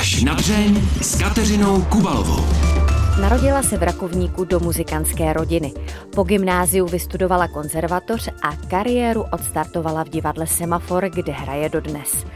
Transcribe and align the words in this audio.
Až 0.00 0.22
na 0.22 0.34
dřeň 0.34 0.82
s 1.02 1.18
Kateřinou 1.18 1.82
Kubalovou. 1.82 2.44
Narodila 3.20 3.62
se 3.62 3.76
v 3.76 3.82
Rakovníku 3.82 4.44
do 4.44 4.60
muzikantské 4.60 5.32
rodiny. 5.32 5.72
Po 6.14 6.22
gymnáziu 6.22 6.86
vystudovala 6.86 7.48
konzervatoř 7.48 8.28
a 8.42 8.56
kariéru 8.56 9.24
odstartovala 9.32 10.04
v 10.04 10.08
divadle 10.08 10.46
Semafor, 10.46 11.08
kde 11.08 11.32
hraje 11.32 11.68
dodnes. 11.68 12.26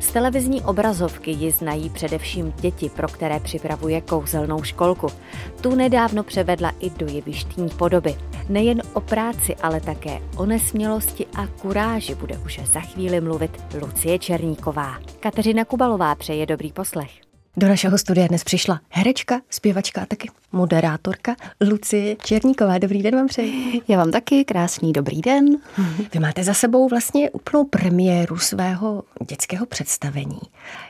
Z 0.00 0.12
televizní 0.12 0.62
obrazovky 0.62 1.30
ji 1.30 1.50
znají 1.50 1.90
především 1.90 2.52
děti, 2.60 2.88
pro 2.88 3.08
které 3.08 3.40
připravuje 3.40 4.00
kouzelnou 4.00 4.62
školku. 4.62 5.06
Tu 5.60 5.74
nedávno 5.74 6.22
převedla 6.22 6.72
i 6.80 6.90
do 6.90 7.06
jevištní 7.06 7.68
podoby. 7.68 8.14
Nejen 8.50 8.82
o 8.92 9.00
práci, 9.00 9.56
ale 9.56 9.80
také 9.80 10.18
o 10.36 10.46
nesmělosti 10.46 11.26
a 11.26 11.46
kuráži 11.46 12.14
bude 12.14 12.38
už 12.38 12.60
za 12.64 12.80
chvíli 12.80 13.20
mluvit 13.20 13.50
Lucie 13.80 14.18
Černíková. 14.18 14.98
Kateřina 15.20 15.64
Kubalová 15.64 16.14
přeje 16.14 16.46
dobrý 16.46 16.72
poslech. 16.72 17.29
Do 17.56 17.68
našeho 17.68 17.98
studia 17.98 18.26
dnes 18.26 18.44
přišla 18.44 18.80
herečka, 18.88 19.40
zpěvačka 19.50 20.02
a 20.02 20.06
taky 20.06 20.28
moderátorka 20.52 21.36
Lucie 21.60 22.16
Černíková. 22.16 22.78
Dobrý 22.78 23.02
den 23.02 23.16
vám 23.16 23.26
přeji. 23.26 23.82
Já 23.88 23.98
vám 23.98 24.10
taky 24.10 24.44
krásný 24.44 24.92
dobrý 24.92 25.20
den. 25.20 25.44
Vy 26.12 26.20
máte 26.20 26.44
za 26.44 26.54
sebou 26.54 26.88
vlastně 26.88 27.30
úplnou 27.30 27.64
premiéru 27.64 28.38
svého 28.38 29.02
dětského 29.28 29.66
představení. 29.66 30.40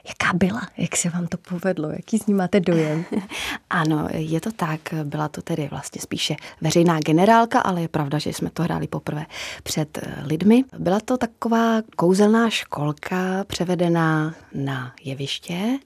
Jaká 0.09 0.37
byla? 0.37 0.62
Jak 0.77 0.97
se 0.97 1.11
vám 1.11 1.27
to 1.27 1.37
povedlo? 1.37 1.91
Jaký 1.91 2.19
z 2.19 2.27
ní 2.27 2.34
máte 2.34 2.61
dojem? 2.61 3.05
ano, 3.70 4.09
je 4.12 4.41
to 4.41 4.53
tak. 4.53 4.81
Byla 5.05 5.29
to 5.29 5.42
tedy 5.42 5.69
vlastně 5.70 6.01
spíše 6.01 6.37
veřejná 6.61 7.01
generálka, 7.01 7.61
ale 7.61 7.83
je 7.83 7.89
pravda, 7.89 8.19
že 8.19 8.33
jsme 8.33 8.51
to 8.51 8.62
hráli 8.62 8.87
poprvé 8.87 9.27
před 9.62 9.98
eh, 9.98 10.15
lidmi. 10.25 10.65
Byla 10.79 11.01
to 11.01 11.17
taková 11.17 11.83
kouzelná 11.97 12.51
školka 12.51 13.45
převedená 13.45 14.34
na 14.55 14.92
jeviště 15.05 15.79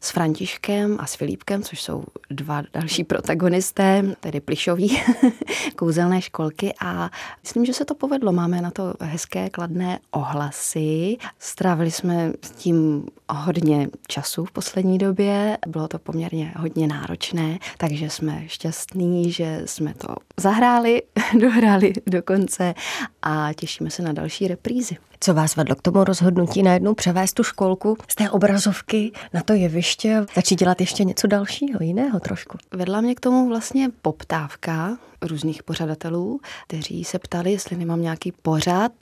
s 0.00 0.12
Františkem 0.20 0.96
a 1.00 1.06
s 1.06 1.14
Filipkem, 1.14 1.62
což 1.62 1.82
jsou 1.82 2.04
dva 2.30 2.62
další 2.72 3.04
protagonisté, 3.04 4.02
tedy 4.20 4.40
plišoví 4.40 5.02
kouzelné 5.76 6.22
školky 6.22 6.74
a 6.80 7.10
myslím, 7.42 7.64
že 7.64 7.74
se 7.74 7.84
to 7.84 7.94
povedlo. 7.94 8.32
Máme 8.32 8.60
na 8.60 8.70
to 8.70 8.94
hezké 9.00 9.50
kladné 9.50 9.98
ohlasy. 10.10 11.16
Strávili 11.38 11.90
jsme 11.90 12.32
s 12.42 12.50
tím 12.50 13.06
hodně 13.30 13.88
času 14.08 14.44
v 14.44 14.52
poslední 14.52 14.98
době. 14.98 15.58
Bylo 15.66 15.88
to 15.88 15.98
poměrně 15.98 16.52
hodně 16.56 16.86
náročné, 16.86 17.58
takže 17.78 18.10
jsme 18.10 18.42
šťastní, 18.46 19.32
že 19.32 19.62
jsme 19.64 19.94
to 19.94 20.14
zahráli, 20.36 21.02
dohráli 21.40 21.92
do 22.06 22.22
konce 22.22 22.74
a 23.22 23.52
těšíme 23.52 23.90
se 23.90 24.02
na 24.02 24.12
další 24.12 24.48
reprízy. 24.48 24.96
Co 25.22 25.34
vás 25.34 25.56
vedlo 25.56 25.76
k 25.76 25.82
tomu 25.82 26.04
rozhodnutí 26.04 26.62
najednou 26.62 26.94
převést 26.94 27.32
tu 27.32 27.42
školku 27.42 27.96
z 28.08 28.14
té 28.14 28.30
obrazovky 28.30 29.12
na 29.32 29.42
to 29.42 29.52
jeviště 29.52 30.16
a 30.16 30.26
začít 30.34 30.58
dělat 30.58 30.80
ještě 30.80 31.04
něco 31.04 31.26
dalšího, 31.26 31.78
jiného 31.82 32.20
trošku? 32.20 32.58
Vedla 32.72 33.00
mě 33.00 33.14
k 33.14 33.20
tomu 33.20 33.48
vlastně 33.48 33.88
poptávka 34.02 34.98
různých 35.22 35.62
pořadatelů, 35.62 36.40
kteří 36.66 37.04
se 37.04 37.18
ptali, 37.18 37.52
jestli 37.52 37.76
nemám 37.76 38.02
nějaký 38.02 38.32
pořad, 38.32 38.92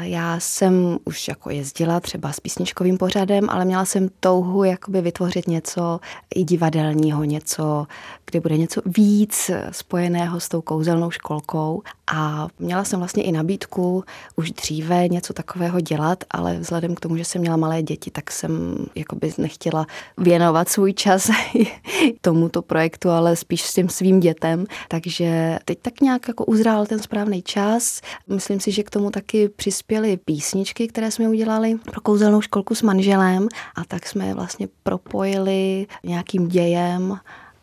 já 0.00 0.40
jsem 0.40 0.98
už 1.04 1.28
jako 1.28 1.50
jezdila 1.50 2.00
třeba 2.00 2.32
s 2.32 2.40
písničkovým 2.40 2.98
pořadem, 2.98 3.50
ale 3.50 3.64
měla 3.64 3.84
jsem 3.84 4.08
touhu 4.20 4.64
jakoby 4.64 5.00
vytvořit 5.00 5.48
něco 5.48 6.00
i 6.34 6.44
divadelního, 6.44 7.24
něco, 7.24 7.86
kde 8.30 8.40
bude 8.40 8.56
něco 8.56 8.80
víc 8.86 9.50
spojeného 9.70 10.40
s 10.40 10.48
tou 10.48 10.60
kouzelnou 10.60 11.10
školkou. 11.10 11.82
A 12.12 12.48
měla 12.58 12.84
jsem 12.84 12.98
vlastně 12.98 13.22
i 13.22 13.32
nabídku 13.32 14.04
už 14.36 14.50
dříve 14.50 15.08
něco 15.08 15.32
takového 15.32 15.80
dělat, 15.80 16.24
ale 16.30 16.58
vzhledem 16.58 16.94
k 16.94 17.00
tomu, 17.00 17.16
že 17.16 17.24
jsem 17.24 17.40
měla 17.40 17.56
malé 17.56 17.82
děti, 17.82 18.10
tak 18.10 18.30
jsem 18.30 18.76
jakoby 18.94 19.32
nechtěla 19.38 19.86
věnovat 20.16 20.68
svůj 20.68 20.92
čas 20.92 21.30
tomuto 22.20 22.62
projektu, 22.62 23.10
ale 23.10 23.36
spíš 23.36 23.62
s 23.62 23.74
tím 23.74 23.88
svým 23.88 24.20
dětem. 24.20 24.64
Takže 24.88 25.58
teď 25.64 25.78
tak 25.82 26.00
nějak 26.00 26.28
jako 26.28 26.44
uzrál 26.44 26.86
ten 26.86 26.98
správný 26.98 27.42
čas. 27.42 28.00
Myslím 28.28 28.60
si, 28.60 28.72
že 28.72 28.82
k 28.82 28.90
tomu 28.90 29.10
taky 29.10 29.48
přispěly 29.68 30.16
písničky, 30.16 30.88
které 30.88 31.10
jsme 31.10 31.28
udělali 31.28 31.74
pro 31.74 32.00
kouzelnou 32.00 32.40
školku 32.40 32.74
s 32.74 32.82
manželem 32.82 33.48
a 33.74 33.84
tak 33.84 34.06
jsme 34.06 34.26
je 34.26 34.34
vlastně 34.34 34.68
propojili 34.82 35.86
nějakým 36.04 36.48
dějem 36.48 37.18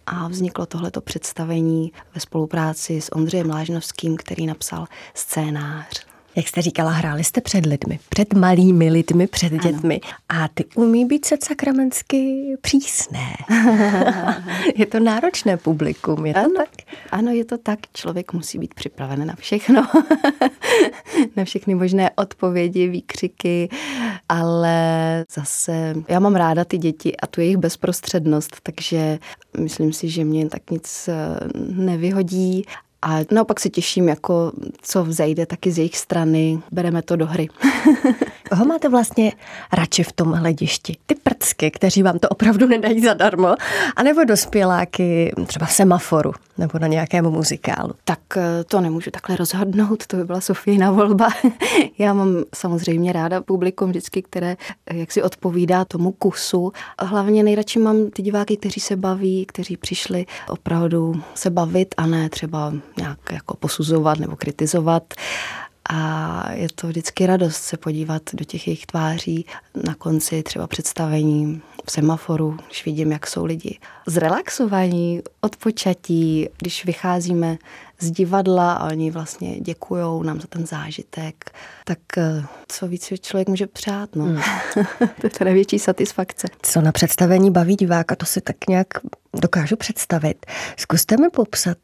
a 0.06 0.28
vzniklo 0.28 0.66
tohleto 0.66 1.02
představení 1.02 1.92
ve 2.16 2.22
spolupráci 2.22 3.02
s 3.02 3.16
Ondřejem 3.16 3.50
Lážnovským, 3.50 4.18
který 4.18 4.46
napsal 4.46 4.86
scénář. 5.14 6.15
Jak 6.36 6.48
jste 6.48 6.62
říkala, 6.62 6.92
hráli 6.92 7.24
jste 7.24 7.42
před 7.42 7.66
lidmi, 7.66 8.00
před 8.10 8.34
malými 8.34 8.90
lidmi, 8.90 9.28
před 9.28 9.54
ano. 9.54 9.62
dětmi. 9.64 10.02
A 10.30 10.48
ty 10.48 10.66
umí 10.76 11.06
být 11.06 11.26
se 11.26 11.38
sakramensky 11.44 12.46
přísné. 12.62 13.34
je 14.76 14.86
to 14.86 15.00
náročné 15.00 15.58
publikum, 15.58 16.26
je 16.26 16.34
to 16.34 16.40
ano, 16.40 16.54
tak? 16.58 16.70
Ano, 17.12 17.32
je 17.32 17.46
to 17.46 17.58
tak. 17.58 17.80
Člověk 17.94 18.34
musí 18.34 18.58
být 18.60 18.74
připraven 18.74 19.28
na 19.28 19.36
všechno. 19.36 19.88
na 21.36 21.46
všechny 21.46 21.76
možné 21.76 22.10
odpovědi, 22.16 22.88
výkřiky, 22.88 23.70
ale 24.30 24.76
zase 25.32 25.96
já 26.08 26.20
mám 26.20 26.36
ráda 26.36 26.66
ty 26.66 26.78
děti 26.78 27.18
a 27.18 27.28
tu 27.28 27.42
jejich 27.42 27.58
bezprostřednost, 27.58 28.58
takže 28.64 29.20
myslím 29.60 29.94
si, 29.94 30.10
že 30.10 30.24
mě 30.24 30.50
tak 30.50 30.72
nic 30.72 31.08
eh, 31.08 31.14
nevyhodí 31.56 32.66
a 33.06 33.20
naopak 33.32 33.60
se 33.60 33.70
těším, 33.70 34.10
jako 34.10 34.52
co 34.82 35.04
vzejde 35.04 35.46
taky 35.46 35.72
z 35.72 35.78
jejich 35.78 35.98
strany. 35.98 36.60
Bereme 36.72 37.02
to 37.02 37.16
do 37.16 37.26
hry. 37.26 37.50
Koho 38.50 38.66
máte 38.66 38.90
vlastně 38.90 39.32
radši 39.74 40.04
v 40.04 40.12
tom 40.12 40.32
hledišti? 40.32 40.98
Ty 41.06 41.16
prcky, 41.16 41.72
kteří 41.72 42.04
vám 42.04 42.20
to 42.20 42.30
opravdu 42.30 42.68
nedají 42.68 43.02
zadarmo, 43.02 43.56
anebo 43.96 44.24
dospěláky 44.24 45.34
třeba 45.46 45.66
v 45.66 45.72
semaforu 45.72 46.32
nebo 46.58 46.80
na 46.80 46.88
nějakém 46.88 47.26
muzikálu? 47.26 47.94
Tak 48.04 48.20
eh, 48.38 48.64
to 48.64 48.82
nemůžu 48.82 49.12
takhle 49.12 49.36
rozhodnout, 49.36 50.08
to 50.08 50.18
by 50.18 50.24
byla 50.24 50.42
Sofína 50.42 50.92
volba. 50.92 51.28
Já 51.98 52.14
mám 52.14 52.44
samozřejmě 52.56 53.14
ráda 53.14 53.42
publikum 53.42 53.90
vždycky, 53.90 54.22
které 54.22 54.58
eh, 54.88 54.98
jak 54.98 55.12
si 55.12 55.24
odpovídá 55.24 55.86
tomu 55.86 56.12
kusu. 56.12 56.72
Hlavně 57.00 57.44
nejradši 57.44 57.80
mám 57.80 58.10
ty 58.10 58.22
diváky, 58.22 58.58
kteří 58.58 58.80
se 58.80 58.96
baví, 58.96 59.46
kteří 59.46 59.78
přišli 59.78 60.26
opravdu 60.50 61.22
se 61.36 61.50
bavit 61.50 61.96
a 61.98 62.06
ne 62.06 62.30
třeba 62.30 62.74
nějak 62.98 63.20
jako 63.32 63.58
posuzovat 63.58 64.20
nebo 64.20 64.36
kritizovat. 64.36 65.14
A 65.90 66.52
je 66.52 66.68
to 66.76 66.88
vždycky 66.88 67.26
radost 67.26 67.62
se 67.62 67.78
podívat 67.78 68.22
do 68.34 68.46
těch 68.46 68.68
jejich 68.68 68.86
tváří 68.86 69.46
na 69.88 69.96
konci 69.96 70.44
třeba 70.44 70.68
představení 70.68 71.62
v 71.86 71.92
semaforu, 71.92 72.58
když 72.68 72.86
vidím, 72.86 73.12
jak 73.12 73.28
jsou 73.28 73.46
lidi 73.46 73.80
zrelaxovaní, 74.08 75.22
odpočatí, 75.42 76.50
když 76.58 76.86
vycházíme 76.86 77.58
z 78.00 78.12
divadla 78.12 78.74
a 78.74 78.88
oni 78.88 79.12
vlastně 79.12 79.60
děkujou 79.60 80.24
nám 80.24 80.42
za 80.42 80.48
ten 80.48 80.66
zážitek, 80.66 81.52
tak 81.86 82.00
eh, 82.18 82.46
co 82.68 82.88
víc 82.88 83.14
člověk 83.22 83.50
může 83.50 83.68
přát, 83.68 84.16
no. 84.16 84.26
Hmm. 84.26 84.42
to 85.22 85.28
je 85.28 85.30
ta 85.30 85.46
největší 85.46 85.80
satisfakce. 85.80 86.48
Co 86.62 86.82
na 86.82 86.92
představení 86.92 87.52
baví 87.52 87.76
diváka, 87.76 88.16
to 88.16 88.26
si 88.26 88.42
tak 88.42 88.56
nějak 88.70 88.88
dokážu 89.42 89.76
představit. 89.76 90.46
Zkuste 90.78 91.18
mi 91.18 91.30
popsat 91.30 91.78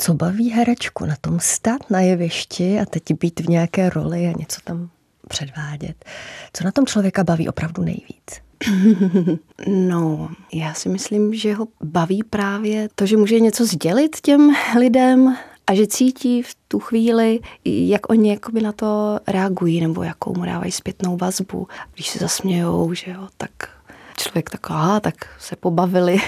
co 0.00 0.14
baví 0.14 0.50
herečku 0.50 1.06
na 1.06 1.16
tom 1.20 1.40
stát 1.40 1.90
na 1.90 2.00
jevišti 2.00 2.80
a 2.80 2.84
teď 2.84 3.02
být 3.20 3.40
v 3.40 3.48
nějaké 3.48 3.90
roli 3.90 4.26
a 4.26 4.38
něco 4.38 4.60
tam 4.64 4.90
předvádět. 5.28 6.04
Co 6.52 6.64
na 6.64 6.72
tom 6.72 6.86
člověka 6.86 7.24
baví 7.24 7.48
opravdu 7.48 7.82
nejvíc? 7.82 8.30
No, 9.66 10.30
já 10.52 10.74
si 10.74 10.88
myslím, 10.88 11.34
že 11.34 11.54
ho 11.54 11.68
baví 11.82 12.22
právě 12.22 12.88
to, 12.94 13.06
že 13.06 13.16
může 13.16 13.40
něco 13.40 13.66
sdělit 13.66 14.20
těm 14.20 14.50
lidem 14.78 15.36
a 15.66 15.74
že 15.74 15.86
cítí 15.86 16.42
v 16.42 16.56
tu 16.68 16.78
chvíli, 16.78 17.40
jak 17.64 18.10
oni 18.10 18.30
jakoby 18.30 18.60
na 18.60 18.72
to 18.72 19.20
reagují 19.28 19.80
nebo 19.80 20.02
jakou 20.02 20.34
mu 20.34 20.44
dávají 20.44 20.72
zpětnou 20.72 21.16
vazbu. 21.16 21.68
Když 21.94 22.08
se 22.08 22.18
zasmějou, 22.18 22.94
že 22.94 23.10
jo, 23.10 23.28
tak 23.36 23.50
člověk 24.16 24.50
taková, 24.50 25.00
tak 25.00 25.14
se 25.38 25.56
pobavili, 25.56 26.18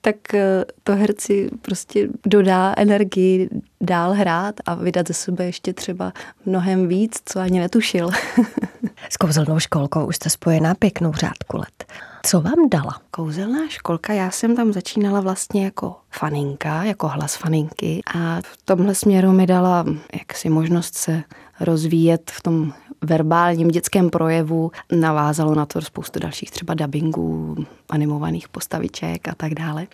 tak 0.00 0.34
eh, 0.34 0.64
to 0.84 0.96
herci 0.96 1.50
prostě 1.62 2.08
dodá 2.26 2.74
energii 2.76 3.48
dál 3.80 4.12
hrát 4.12 4.54
a 4.66 4.74
vydat 4.74 5.08
ze 5.08 5.14
sebe 5.14 5.44
ještě 5.44 5.72
třeba 5.72 6.12
mnohem 6.46 6.88
víc, 6.88 7.20
co 7.24 7.40
ani 7.40 7.60
netušil. 7.60 8.10
S 9.10 9.16
kouzelnou 9.16 9.58
školkou 9.58 10.06
už 10.06 10.16
jste 10.16 10.30
spojená 10.30 10.74
pěknou 10.74 11.12
řádku 11.12 11.56
let. 11.56 11.84
Co 12.22 12.40
vám 12.40 12.68
dala? 12.70 13.00
Kouzelná 13.10 13.68
školka, 13.68 14.12
já 14.12 14.30
jsem 14.30 14.56
tam 14.56 14.72
začínala 14.72 15.20
vlastně 15.20 15.64
jako 15.64 15.96
faninka, 16.10 16.84
jako 16.84 17.08
hlas 17.08 17.36
faninky 17.36 18.00
a 18.14 18.40
v 18.40 18.56
tomhle 18.64 18.94
směru 18.94 19.32
mi 19.32 19.46
dala 19.46 19.84
jaksi 20.18 20.48
možnost 20.48 20.94
se 20.94 21.22
rozvíjet 21.60 22.30
v 22.30 22.42
tom 22.42 22.72
verbálním 23.02 23.68
dětském 23.68 24.10
projevu. 24.10 24.70
Navázalo 24.92 25.54
na 25.54 25.66
to 25.66 25.80
spoustu 25.80 26.18
dalších 26.20 26.50
třeba 26.50 26.74
dubbingů, 26.74 27.56
animovaných 27.88 28.48
postaviček 28.48 29.28
a 29.28 29.34
tak 29.34 29.54
dále. 29.54 29.86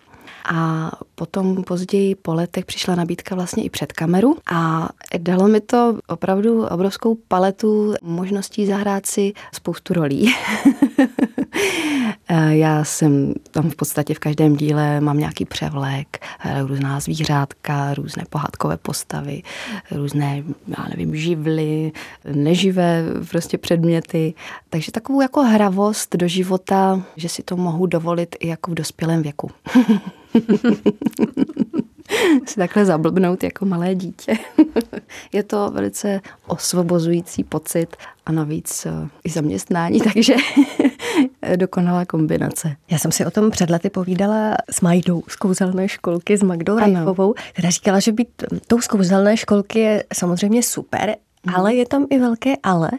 A 0.45 0.91
potom 1.15 1.63
později 1.63 2.15
po 2.15 2.33
letech 2.33 2.65
přišla 2.65 2.95
nabídka 2.95 3.35
vlastně 3.35 3.63
i 3.63 3.69
před 3.69 3.93
kameru 3.93 4.37
a 4.51 4.89
dalo 5.17 5.47
mi 5.47 5.61
to 5.61 5.97
opravdu 6.07 6.65
obrovskou 6.65 7.17
paletu 7.27 7.93
možností 8.01 8.65
zahrát 8.65 9.05
si 9.05 9.33
spoustu 9.53 9.93
rolí. 9.93 10.33
Eh, 12.29 12.55
já 12.57 12.83
jsem 12.83 13.33
tam 13.51 13.69
v 13.69 13.75
podstatě 13.75 14.13
v 14.13 14.19
každém 14.19 14.55
díle 14.55 15.01
mám 15.01 15.17
nějaký 15.17 15.45
převlek, 15.45 16.25
různá 16.65 16.99
zvířátka, 16.99 17.93
různé 17.93 18.23
pohádkové 18.29 18.77
postavy, 18.77 19.41
různé, 19.91 20.43
já 20.67 20.85
nevím, 20.89 21.15
živly, 21.15 21.91
neživé 22.33 23.03
prostě 23.29 23.57
předměty. 23.57 24.33
Takže 24.69 24.91
takovou 24.91 25.21
jako 25.21 25.41
hravost 25.41 26.15
do 26.15 26.27
života, 26.27 27.01
že 27.15 27.29
si 27.29 27.43
to 27.43 27.57
mohu 27.57 27.85
dovolit 27.85 28.35
i 28.39 28.47
jako 28.47 28.71
v 28.71 28.73
dospělém 28.73 29.21
věku. 29.21 29.51
si 32.45 32.55
takhle 32.55 32.85
zablbnout 32.85 33.43
jako 33.43 33.65
malé 33.65 33.95
dítě. 33.95 34.33
je 35.33 35.43
to 35.43 35.71
velice 35.71 36.21
osvobozující 36.47 37.43
pocit 37.43 37.95
a 38.25 38.31
navíc 38.31 38.85
eh, 38.85 39.09
i 39.23 39.29
zaměstnání, 39.29 40.01
takže 40.13 40.35
dokonalá 41.55 42.05
kombinace. 42.05 42.75
Já 42.91 42.97
jsem 42.97 43.11
si 43.11 43.25
o 43.25 43.31
tom 43.31 43.51
před 43.51 43.69
lety 43.69 43.89
povídala 43.89 44.55
s 44.71 44.81
Majdou 44.81 45.23
z 45.27 45.35
kouzelné 45.35 45.87
školky, 45.87 46.37
s 46.37 46.43
Magdou 46.43 46.79
Rajchovou, 46.79 47.33
která 47.53 47.69
říkala, 47.69 47.99
že 47.99 48.11
být 48.11 48.29
tou 48.67 48.81
z 48.81 48.87
kouzelné 48.87 49.37
školky 49.37 49.79
je 49.79 50.03
samozřejmě 50.13 50.63
super, 50.63 51.15
mm. 51.45 51.55
ale 51.55 51.75
je 51.75 51.85
tam 51.85 52.07
i 52.09 52.19
velké 52.19 52.53
ale. 52.63 52.91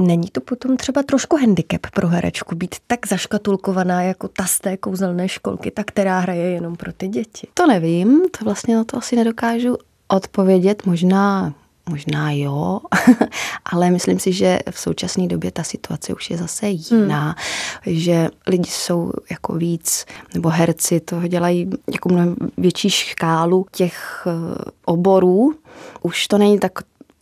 Není 0.00 0.28
to 0.28 0.40
potom 0.40 0.76
třeba 0.76 1.02
trošku 1.02 1.36
handicap 1.36 1.80
pro 1.94 2.08
herečku 2.08 2.54
být 2.54 2.74
tak 2.86 3.06
zaškatulkovaná 3.06 4.02
jako 4.02 4.28
ta 4.28 4.46
z 4.46 4.60
té 4.60 4.76
kouzelné 4.76 5.28
školky, 5.28 5.70
ta, 5.70 5.84
která 5.84 6.18
hraje 6.18 6.50
jenom 6.50 6.76
pro 6.76 6.92
ty 6.92 7.08
děti? 7.08 7.48
To 7.54 7.66
nevím, 7.66 8.22
to 8.38 8.44
vlastně 8.44 8.76
na 8.76 8.84
to 8.84 8.96
asi 8.96 9.16
nedokážu 9.16 9.76
odpovědět. 10.08 10.86
Možná 10.86 11.54
Možná 11.90 12.30
jo, 12.30 12.80
ale 13.64 13.90
myslím 13.90 14.18
si, 14.18 14.32
že 14.32 14.58
v 14.70 14.78
současné 14.78 15.26
době 15.26 15.50
ta 15.50 15.62
situace 15.62 16.14
už 16.14 16.30
je 16.30 16.36
zase 16.36 16.68
jiná, 16.68 17.36
hmm. 17.82 17.96
že 17.96 18.28
lidi 18.46 18.70
jsou 18.70 19.12
jako 19.30 19.54
víc, 19.54 20.06
nebo 20.34 20.48
herci 20.48 21.00
toho 21.00 21.28
dělají 21.28 21.70
jako 21.92 22.08
mnohem 22.08 22.36
větší 22.56 22.90
škálu 22.90 23.66
těch 23.70 24.26
eh, 24.26 24.70
oborů. 24.84 25.54
Už 26.02 26.26
to 26.26 26.38
není 26.38 26.58
tak 26.58 26.72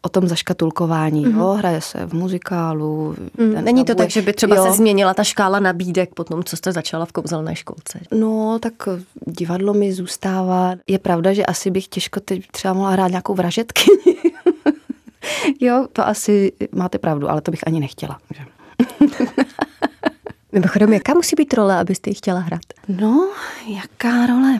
o 0.04 0.08
tom 0.08 0.28
zaškatulkování. 0.28 1.26
Mm-hmm. 1.26 1.38
Jo? 1.38 1.46
Hraje 1.46 1.80
se 1.80 2.06
v 2.06 2.12
muzikálu. 2.12 3.16
Mm, 3.38 3.64
není 3.64 3.84
to 3.84 3.94
tak, 3.94 4.10
že 4.10 4.22
by 4.22 4.32
třeba 4.32 4.56
jo. 4.56 4.64
se 4.64 4.72
změnila 4.72 5.14
ta 5.14 5.24
škála 5.24 5.60
nabídek 5.60 6.14
po 6.14 6.24
tom, 6.24 6.44
co 6.44 6.56
jste 6.56 6.72
začala 6.72 7.06
v 7.06 7.12
kouzelné 7.12 7.56
školce? 7.56 8.00
No, 8.10 8.58
tak 8.62 8.72
divadlo 9.26 9.74
mi 9.74 9.92
zůstává. 9.92 10.74
Je 10.86 10.98
pravda, 10.98 11.32
že 11.32 11.46
asi 11.46 11.70
bych 11.70 11.88
těžko 11.88 12.20
teď 12.20 12.46
třeba 12.50 12.74
mohla 12.74 12.90
hrát 12.90 13.08
nějakou 13.08 13.34
vražetky. 13.34 13.84
jo, 15.60 15.86
to 15.92 16.06
asi 16.06 16.52
máte 16.72 16.98
pravdu, 16.98 17.30
ale 17.30 17.40
to 17.40 17.50
bych 17.50 17.66
ani 17.66 17.80
nechtěla. 17.80 18.18
Mimochodem, 20.52 20.92
jaká 20.92 21.14
musí 21.14 21.36
být 21.36 21.54
role, 21.54 21.78
abyste 21.78 22.10
ji 22.10 22.14
chtěla 22.14 22.40
hrát? 22.40 22.60
No, 22.88 23.30
jaká 23.66 24.26
role? 24.26 24.58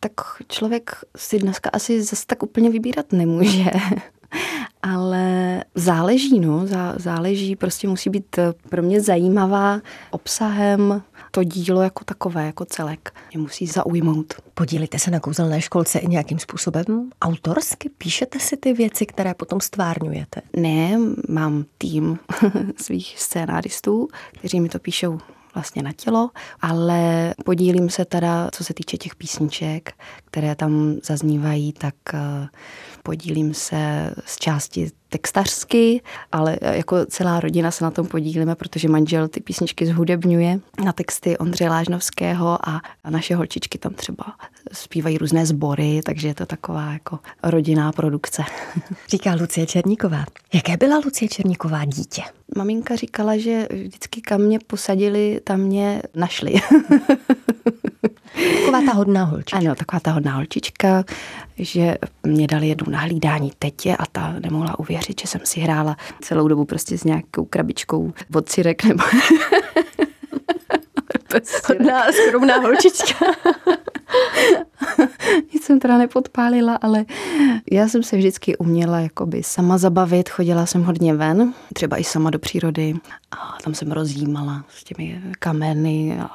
Tak 0.00 0.12
člověk 0.48 0.90
si 1.16 1.38
dneska 1.38 1.70
asi 1.72 2.02
zase 2.02 2.26
tak 2.26 2.42
úplně 2.42 2.70
vybírat 2.70 3.12
nemůže. 3.12 3.70
Ale 4.82 5.64
záleží, 5.74 6.40
no, 6.40 6.66
záleží, 6.96 7.56
prostě 7.56 7.88
musí 7.88 8.10
být 8.10 8.38
pro 8.68 8.82
mě 8.82 9.00
zajímavá 9.00 9.80
obsahem, 10.10 11.02
to 11.30 11.44
dílo 11.44 11.82
jako 11.82 12.04
takové, 12.04 12.46
jako 12.46 12.64
celek. 12.64 13.14
Mě 13.34 13.42
musí 13.42 13.66
zaujmout. 13.66 14.34
Podílíte 14.54 14.98
se 14.98 15.10
na 15.10 15.20
kouzelné 15.20 15.60
školce 15.60 15.98
i 15.98 16.06
nějakým 16.06 16.38
způsobem 16.38 17.10
autorsky? 17.22 17.88
Píšete 17.98 18.38
si 18.38 18.56
ty 18.56 18.72
věci, 18.72 19.06
které 19.06 19.34
potom 19.34 19.60
stvárňujete? 19.60 20.40
Ne, 20.56 20.98
mám 21.28 21.64
tým 21.78 22.18
svých 22.76 23.14
scénáristů, 23.18 24.08
kteří 24.38 24.60
mi 24.60 24.68
to 24.68 24.78
píšou 24.78 25.18
vlastně 25.54 25.82
na 25.82 25.92
tělo, 25.92 26.30
ale 26.60 27.34
podílím 27.44 27.90
se 27.90 28.04
teda, 28.04 28.50
co 28.52 28.64
se 28.64 28.74
týče 28.74 28.96
těch 28.96 29.16
písniček, 29.16 29.92
které 30.24 30.54
tam 30.54 30.96
zaznívají, 31.02 31.72
tak 31.72 31.94
eh, 32.14 32.48
podílím 33.08 33.54
se 33.54 34.10
z 34.26 34.36
části 34.36 34.90
textařsky, 35.08 36.02
ale 36.32 36.58
jako 36.62 37.06
celá 37.06 37.40
rodina 37.40 37.70
se 37.70 37.84
na 37.84 37.90
tom 37.90 38.06
podílíme, 38.06 38.54
protože 38.54 38.88
manžel 38.88 39.28
ty 39.28 39.40
písničky 39.40 39.86
zhudebňuje 39.86 40.60
na 40.84 40.92
texty 40.92 41.38
Ondřeje 41.38 41.70
Lážnovského 41.70 42.68
a 42.68 42.80
naše 43.10 43.34
holčičky 43.34 43.78
tam 43.78 43.94
třeba 43.94 44.24
zpívají 44.72 45.18
různé 45.18 45.46
sbory, 45.46 46.00
takže 46.04 46.28
je 46.28 46.34
to 46.34 46.46
taková 46.46 46.92
jako 46.92 47.18
rodinná 47.42 47.92
produkce. 47.92 48.42
Říká 49.08 49.34
Lucie 49.34 49.66
Černíková. 49.66 50.24
Jaké 50.54 50.76
byla 50.76 51.00
Lucie 51.04 51.28
Černíková 51.28 51.84
dítě? 51.84 52.22
Maminka 52.56 52.96
říkala, 52.96 53.36
že 53.36 53.68
vždycky 53.70 54.20
kam 54.20 54.40
mě 54.40 54.58
posadili, 54.66 55.40
tam 55.44 55.60
mě 55.60 56.02
našli. 56.14 56.54
Taková 58.60 58.80
ta 58.86 58.92
hodná 58.92 59.24
holčička. 59.24 59.58
Ano, 59.58 59.74
taková 59.74 60.00
ta 60.00 60.10
hodná 60.10 60.34
holčička, 60.34 61.04
že 61.58 61.98
mě 62.22 62.46
dali 62.46 62.68
jednu 62.68 62.92
nahlídání 62.92 63.52
tetě 63.58 63.96
a 63.96 64.06
ta 64.12 64.34
nemohla 64.40 64.78
uvěřit, 64.78 65.20
že 65.20 65.28
jsem 65.28 65.40
si 65.44 65.60
hrála 65.60 65.96
celou 66.20 66.48
dobu 66.48 66.64
prostě 66.64 66.98
s 66.98 67.04
nějakou 67.04 67.44
krabičkou 67.44 68.12
od 68.34 68.48
cirek 68.48 68.84
nebo... 68.84 69.04
hodná 71.68 72.12
skromná 72.12 72.56
holčička. 72.56 73.26
Nic 75.54 75.64
jsem 75.64 75.78
teda 75.78 75.98
nepodpálila, 75.98 76.76
ale 76.76 77.04
já 77.70 77.88
jsem 77.88 78.02
se 78.02 78.16
vždycky 78.16 78.56
uměla 78.56 79.00
jakoby 79.00 79.42
sama 79.42 79.78
zabavit, 79.78 80.28
chodila 80.28 80.66
jsem 80.66 80.84
hodně 80.84 81.14
ven, 81.14 81.54
třeba 81.74 81.96
i 81.96 82.04
sama 82.04 82.30
do 82.30 82.38
přírody 82.38 82.94
a 83.30 83.58
tam 83.64 83.74
jsem 83.74 83.92
rozjímala 83.92 84.64
s 84.68 84.84
těmi 84.84 85.20
kameny 85.38 86.20
a 86.20 86.30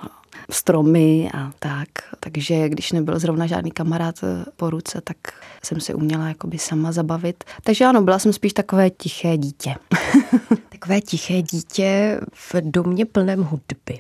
stromy 0.50 1.30
a 1.34 1.52
tak. 1.60 1.90
Takže 2.20 2.70
když 2.70 2.92
nebyl 2.92 3.20
zrovna 3.20 3.48
žádný 3.48 3.72
kamarád 3.72 4.16
eh, 4.24 4.46
po 4.56 4.70
ruce, 4.70 5.02
tak 5.04 5.18
jsem 5.64 5.80
se 5.82 5.94
uměla 5.94 6.28
jakoby 6.28 6.58
sama 6.58 6.92
zabavit. 6.92 7.44
Takže 7.64 7.86
ano, 7.86 8.02
byla 8.02 8.20
jsem 8.20 8.34
spíš 8.34 8.54
takové 8.54 8.90
tiché 8.90 9.38
dítě. 9.38 9.76
takové 10.70 11.02
tiché 11.02 11.42
dítě 11.42 12.20
v 12.34 12.56
domě 12.62 13.06
plném 13.06 13.44
hudby. 13.44 13.98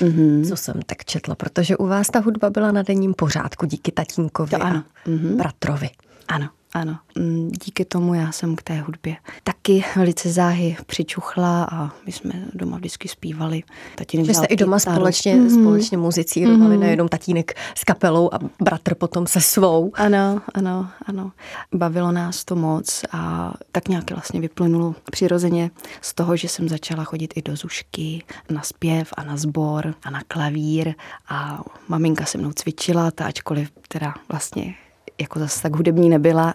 Mm-hmm. 0.00 0.48
Co 0.48 0.56
jsem 0.56 0.82
tak 0.86 1.04
četla, 1.04 1.34
protože 1.34 1.76
u 1.76 1.86
vás 1.86 2.06
ta 2.08 2.18
hudba 2.18 2.50
byla 2.50 2.72
na 2.72 2.82
denním 2.82 3.14
pořádku 3.14 3.66
díky 3.66 3.92
tatínkovi 3.92 4.50
to 4.50 4.62
ano. 4.62 4.84
a 5.04 5.08
mm-hmm. 5.08 5.36
bratrovi. 5.36 5.90
Ano. 6.28 6.48
Ano, 6.74 6.98
mm, 7.18 7.50
díky 7.64 7.84
tomu 7.84 8.14
já 8.14 8.32
jsem 8.32 8.56
k 8.56 8.62
té 8.62 8.80
hudbě 8.80 9.16
taky 9.44 9.84
velice 9.96 10.32
záhy 10.32 10.76
přičuchla 10.86 11.64
a 11.64 11.90
my 12.06 12.12
jsme 12.12 12.32
doma 12.54 12.76
vždycky 12.76 13.08
zpívali. 13.08 13.62
Tatínek 13.96 14.26
Že 14.26 14.34
jste 14.34 14.46
i 14.46 14.56
doma 14.56 14.78
kytaru. 14.78 14.96
společně, 14.96 15.34
mm. 15.34 15.50
společně 15.50 15.98
muzicírovali, 15.98 16.74
mm. 16.74 16.80
nejenom 16.80 17.08
tatínek 17.08 17.54
s 17.74 17.84
kapelou 17.84 18.34
a 18.34 18.38
bratr 18.62 18.94
potom 18.94 19.26
se 19.26 19.40
svou. 19.40 19.92
Ano, 19.94 20.40
ano, 20.54 20.88
ano. 21.06 21.32
Bavilo 21.74 22.12
nás 22.12 22.44
to 22.44 22.56
moc 22.56 23.04
a 23.12 23.52
tak 23.72 23.88
nějak 23.88 24.10
vlastně 24.10 24.40
vyplynulo 24.40 24.94
přirozeně 25.10 25.70
z 26.00 26.14
toho, 26.14 26.36
že 26.36 26.48
jsem 26.48 26.68
začala 26.68 27.04
chodit 27.04 27.32
i 27.36 27.42
do 27.42 27.56
zušky, 27.56 28.24
na 28.50 28.62
zpěv 28.62 29.08
a 29.16 29.24
na 29.24 29.36
sbor 29.36 29.94
a 30.02 30.10
na 30.10 30.22
klavír 30.28 30.94
a 31.28 31.62
maminka 31.88 32.24
se 32.24 32.38
mnou 32.38 32.52
cvičila, 32.52 33.10
ta 33.10 33.24
ačkoliv 33.24 33.70
teda 33.88 34.14
vlastně 34.28 34.74
jako 35.20 35.38
zase 35.38 35.62
tak 35.62 35.76
hudební 35.76 36.08
nebyla, 36.08 36.54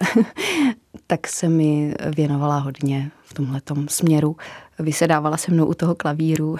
tak 1.07 1.27
se 1.27 1.49
mi 1.49 1.93
věnovala 2.15 2.57
hodně 2.57 3.11
v 3.23 3.33
tomhle 3.33 3.61
směru. 3.87 4.35
Vysedávala 4.79 5.37
se 5.37 5.51
mnou 5.51 5.65
u 5.65 5.73
toho 5.73 5.95
klavíru, 5.95 6.57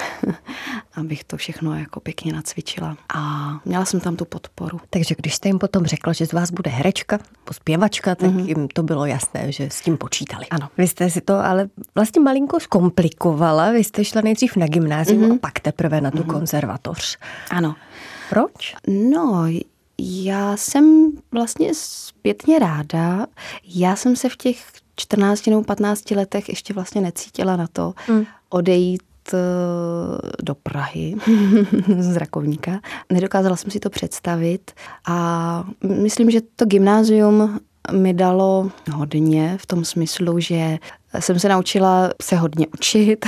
abych 0.94 1.24
to 1.24 1.38
všechno 1.38 1.80
jako 1.80 2.00
pěkně 2.00 2.34
nacvičila. 2.34 2.98
A 3.14 3.52
měla 3.66 3.86
jsem 3.86 4.00
tam 4.00 4.16
tu 4.16 4.26
podporu. 4.26 4.80
Takže 4.90 5.16
když 5.18 5.36
jste 5.36 5.50
jim 5.50 5.60
potom 5.60 5.86
řekla, 5.86 6.14
že 6.14 6.26
z 6.26 6.34
vás 6.34 6.52
bude 6.52 6.72
herečka, 6.72 7.20
pospěvačka, 7.44 8.16
tak 8.16 8.32
mm-hmm. 8.32 8.48
jim 8.48 8.68
to 8.68 8.84
bylo 8.84 9.06
jasné, 9.06 9.52
že 9.52 9.70
s 9.72 9.82
tím 9.82 9.98
počítali. 9.98 10.46
Ano. 10.52 10.70
Vy 10.78 10.88
jste 10.88 11.10
si 11.10 11.22
to 11.22 11.34
ale 11.34 11.70
vlastně 11.96 12.22
malinko 12.22 12.60
zkomplikovala. 12.60 13.72
Vy 13.72 13.84
jste 13.84 14.06
šla 14.06 14.22
nejdřív 14.22 14.56
na 14.56 14.68
gymnázium 14.68 15.22
mm-hmm. 15.22 15.36
a 15.36 15.40
pak 15.42 15.60
teprve 15.60 16.02
na 16.02 16.12
tu 16.12 16.18
mm-hmm. 16.18 16.32
konzervatoř. 16.32 17.18
Ano. 17.50 17.76
Proč? 18.30 18.76
No, 18.88 19.46
já 20.02 20.58
jsem 20.58 21.12
vlastně 21.32 21.72
zpětně 21.74 22.60
ráda. 22.60 23.28
Já 23.64 23.96
jsem 23.96 24.16
se 24.16 24.30
v 24.30 24.38
těch 24.38 24.66
14 24.96 25.48
nebo 25.48 25.64
15 25.64 26.12
letech 26.12 26.50
ještě 26.50 26.74
vlastně 26.74 27.02
necítila 27.02 27.56
na 27.56 27.68
to 27.68 27.94
mm. 28.10 28.26
odejít 28.50 29.04
eh, 29.34 29.38
do 30.44 30.56
Prahy 30.56 31.16
z 32.00 32.18
Rakovníka. 32.18 32.80
Nedokázala 33.12 33.56
jsem 33.56 33.72
si 33.72 33.80
to 33.80 33.90
představit 33.90 34.72
a 35.08 35.64
myslím, 35.84 36.32
že 36.32 36.42
to 36.56 36.66
gymnázium 36.66 37.60
mi 37.92 38.14
dalo 38.14 38.72
hodně 38.94 39.58
v 39.62 39.66
tom 39.66 39.86
smyslu, 39.86 40.40
že 40.40 40.78
jsem 41.20 41.40
se 41.40 41.50
naučila 41.50 42.10
se 42.22 42.36
hodně 42.36 42.68
učit, 42.74 43.26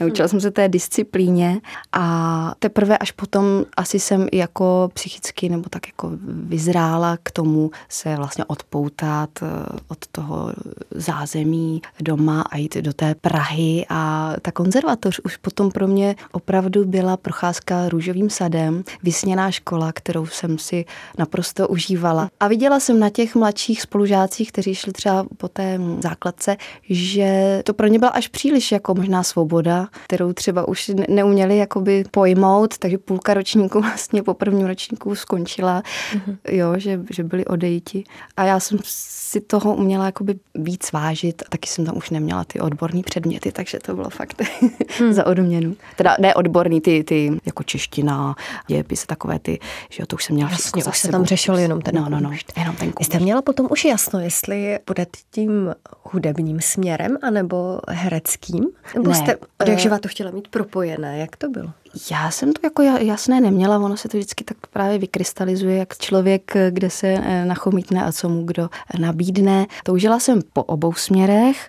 naučila 0.00 0.28
jsem 0.28 0.40
se 0.40 0.50
té 0.50 0.68
disciplíně 0.68 1.60
a 1.92 2.54
teprve 2.58 2.98
až 2.98 3.10
potom 3.10 3.44
asi 3.76 4.00
jsem 4.00 4.28
jako 4.32 4.90
psychicky 4.94 5.48
nebo 5.48 5.68
tak 5.68 5.86
jako 5.86 6.10
vyzrála 6.26 7.16
k 7.22 7.30
tomu 7.30 7.70
se 7.88 8.16
vlastně 8.16 8.44
odpoutat 8.44 9.30
eh, 9.42 9.46
od 9.88 9.98
toho 10.12 10.52
zázemí 10.90 11.82
doma 12.00 12.42
a 12.42 12.56
jít 12.56 12.76
do 12.76 12.92
té 12.92 13.14
Prahy 13.14 13.86
a 13.88 14.32
ta 14.42 14.52
konzervatoř 14.52 15.20
už 15.24 15.36
potom 15.36 15.70
pro 15.70 15.88
mě 15.88 16.16
opravdu 16.32 16.84
byla 16.84 17.16
procházka 17.16 17.88
růžovým 17.88 18.30
sadem, 18.30 18.84
vysněná 19.02 19.50
škola, 19.50 19.92
kterou 19.92 20.26
jsem 20.26 20.58
si 20.58 20.84
naprosto 21.18 21.68
užívala. 21.68 22.30
A 22.40 22.48
viděla 22.48 22.80
jsem 22.80 23.00
na 23.00 23.10
těch 23.10 23.34
mladších 23.34 23.82
spolužácích, 23.82 24.52
kteří 24.52 24.74
šli 24.74 24.92
třeba 24.92 25.26
po 25.36 25.48
té 25.48 25.80
základce, 26.00 26.56
že 26.90 27.15
to 27.64 27.74
pro 27.74 27.86
ně 27.86 27.98
byla 27.98 28.10
až 28.10 28.28
příliš 28.28 28.72
jako 28.72 28.94
možná 28.94 29.22
svoboda, 29.22 29.88
kterou 30.04 30.32
třeba 30.32 30.68
už 30.68 30.90
neuměli 31.08 31.56
jakoby 31.56 32.04
pojmout, 32.10 32.78
takže 32.78 32.98
půlka 32.98 33.34
ročníku 33.34 33.80
vlastně 33.80 34.22
po 34.22 34.34
prvním 34.34 34.66
ročníku 34.66 35.14
skončila, 35.14 35.82
mm-hmm. 36.12 36.36
jo, 36.48 36.74
že, 36.76 37.00
že 37.10 37.24
byli 37.24 37.44
odejti. 37.44 38.04
A 38.36 38.44
já 38.44 38.60
jsem 38.60 38.78
si 38.84 39.40
toho 39.40 39.74
uměla 39.74 40.06
jakoby 40.06 40.34
víc 40.54 40.92
vážit 40.92 41.42
a 41.46 41.48
taky 41.48 41.68
jsem 41.68 41.84
tam 41.84 41.96
už 41.96 42.10
neměla 42.10 42.44
ty 42.44 42.60
odborné 42.60 43.02
předměty, 43.02 43.52
takže 43.52 43.78
to 43.78 43.94
bylo 43.94 44.10
fakt 44.10 44.42
hmm. 44.98 45.12
za 45.12 45.26
odměnu. 45.26 45.76
Teda 45.96 46.16
ne 46.20 46.34
odborný, 46.34 46.80
ty, 46.80 47.04
ty 47.04 47.40
jako 47.46 47.62
čeština, 47.62 48.34
dějepis, 48.66 49.06
takové 49.06 49.38
ty, 49.38 49.58
že 49.90 50.02
jo, 50.02 50.06
to 50.06 50.16
už 50.16 50.24
jsem 50.24 50.36
měla 50.36 50.50
Jasně, 50.50 50.84
už 50.84 50.98
se 50.98 51.08
tam 51.08 51.24
řešil 51.24 51.58
jenom 51.58 51.80
ten 51.82 51.94
No, 51.96 52.08
no, 52.08 52.20
no, 52.20 52.30
jenom 52.56 52.76
ten 52.76 52.92
Jste 53.00 53.18
měla 53.18 53.42
potom 53.42 53.68
už 53.70 53.84
jasno, 53.84 54.20
jestli 54.20 54.78
budete 54.86 55.18
tím 55.30 55.74
hudebním 56.02 56.60
směrem, 56.60 56.95
anebo 57.22 57.80
hereckým? 57.88 58.66
Nebo 58.94 59.10
ne, 59.10 59.16
jste 59.16 59.36
od 59.36 59.68
jak 59.68 59.86
eh, 59.86 59.98
to 59.98 60.08
chtěla 60.08 60.30
mít 60.30 60.48
propojené? 60.48 61.18
Jak 61.18 61.36
to 61.36 61.48
bylo? 61.48 61.70
Já 62.10 62.30
jsem 62.30 62.52
to 62.52 62.60
jako 62.62 62.82
jasné 62.82 63.40
neměla, 63.40 63.78
ono 63.78 63.96
se 63.96 64.08
to 64.08 64.16
vždycky 64.16 64.44
tak 64.44 64.56
právě 64.70 64.98
vykrystalizuje, 64.98 65.76
jak 65.76 65.98
člověk, 65.98 66.52
kde 66.70 66.90
se 66.90 67.06
eh, 67.06 67.44
nachomítne 67.44 68.04
a 68.04 68.12
co 68.12 68.28
mu 68.28 68.44
kdo 68.44 68.70
nabídne. 68.98 69.66
Toužila 69.84 70.20
jsem 70.20 70.40
po 70.52 70.62
obou 70.62 70.92
směrech 70.92 71.68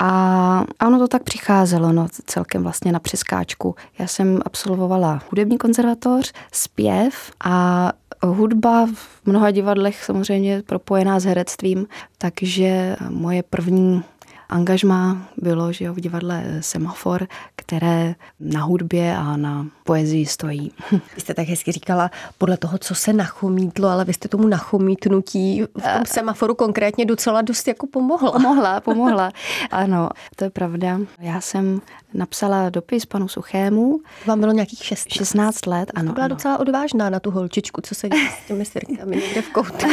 a 0.00 0.64
ono 0.86 0.98
to 0.98 1.08
tak 1.08 1.22
přicházelo, 1.22 1.92
no, 1.92 2.08
celkem 2.26 2.62
vlastně 2.62 2.92
na 2.92 2.98
přeskáčku. 2.98 3.74
Já 3.98 4.06
jsem 4.06 4.40
absolvovala 4.44 5.22
hudební 5.30 5.58
konzervatoř, 5.58 6.32
zpěv 6.52 7.32
a 7.44 7.92
hudba 8.22 8.86
v 8.94 9.26
mnoha 9.26 9.50
divadlech 9.50 10.04
samozřejmě 10.04 10.62
propojená 10.66 11.20
s 11.20 11.24
herectvím, 11.24 11.86
takže 12.18 12.96
moje 13.08 13.42
první 13.42 14.02
angažma 14.48 15.28
bylo 15.36 15.72
že 15.72 15.84
jo, 15.84 15.94
v 15.94 16.00
divadle 16.00 16.44
Semafor, 16.60 17.26
které 17.56 18.14
na 18.40 18.62
hudbě 18.62 19.16
a 19.16 19.36
na 19.36 19.66
poezii 19.84 20.26
stojí. 20.26 20.72
Vy 20.90 21.20
jste 21.20 21.34
tak 21.34 21.48
hezky 21.48 21.72
říkala, 21.72 22.10
podle 22.38 22.56
toho, 22.56 22.78
co 22.78 22.94
se 22.94 23.12
nachomítlo, 23.12 23.88
ale 23.88 24.04
vy 24.04 24.12
jste 24.12 24.28
tomu 24.28 24.48
nachomítnutí 24.48 25.62
v 25.62 25.94
tom 25.94 26.06
semaforu 26.06 26.54
konkrétně 26.54 27.04
docela 27.04 27.42
dost 27.42 27.68
jako 27.68 27.86
pomohla. 27.86 28.32
Pomohla, 28.32 28.80
pomohla. 28.84 29.30
Ano, 29.70 30.08
to 30.36 30.44
je 30.44 30.50
pravda. 30.50 31.00
Já 31.20 31.40
jsem 31.40 31.80
napsala 32.16 32.70
dopis 32.70 33.06
panu 33.06 33.28
Suchému. 33.28 34.00
Vám 34.26 34.40
bylo 34.40 34.52
nějakých 34.52 34.84
16? 34.84 35.12
16 35.14 35.66
let, 35.66 35.90
ano. 35.94 36.08
To 36.08 36.14
byla 36.14 36.24
ano. 36.24 36.34
docela 36.34 36.58
odvážná 36.58 37.10
na 37.10 37.20
tu 37.20 37.30
holčičku, 37.30 37.80
co 37.80 37.94
se 37.94 38.08
dělá 38.08 38.30
s 38.44 38.46
těmi 38.46 38.64
sirkami 38.64 39.16
někde 39.16 39.42
v 39.42 39.48
koutu. 39.48 39.86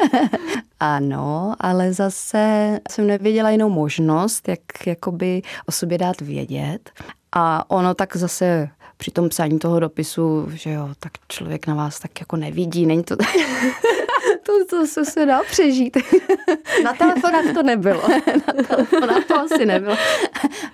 ano, 0.80 1.54
ale 1.60 1.92
zase 1.92 2.80
jsem 2.90 3.06
nevěděla 3.06 3.50
jinou 3.50 3.68
možnost, 3.68 4.48
jak 4.48 4.86
jakoby 4.86 5.42
o 5.66 5.72
sobě 5.72 5.98
dát 5.98 6.20
vědět. 6.20 6.90
A 7.32 7.70
ono 7.70 7.94
tak 7.94 8.16
zase 8.16 8.68
při 8.96 9.10
tom 9.10 9.28
psání 9.28 9.58
toho 9.58 9.80
dopisu, 9.80 10.48
že 10.54 10.70
jo, 10.70 10.88
tak 10.98 11.12
člověk 11.28 11.66
na 11.66 11.74
vás 11.74 11.98
tak 11.98 12.20
jako 12.20 12.36
nevidí, 12.36 12.86
není 12.86 13.04
to... 13.04 13.16
to, 14.48 14.64
to, 14.76 14.86
to 14.94 15.04
se 15.04 15.26
dá 15.26 15.42
přežít. 15.42 15.96
Na 16.84 16.92
telefonách 16.92 17.54
to 17.54 17.62
nebylo. 17.62 18.02
Na 18.46 18.62
telefonách 18.62 19.24
to 19.24 19.38
asi 19.38 19.66
nebylo. 19.66 19.96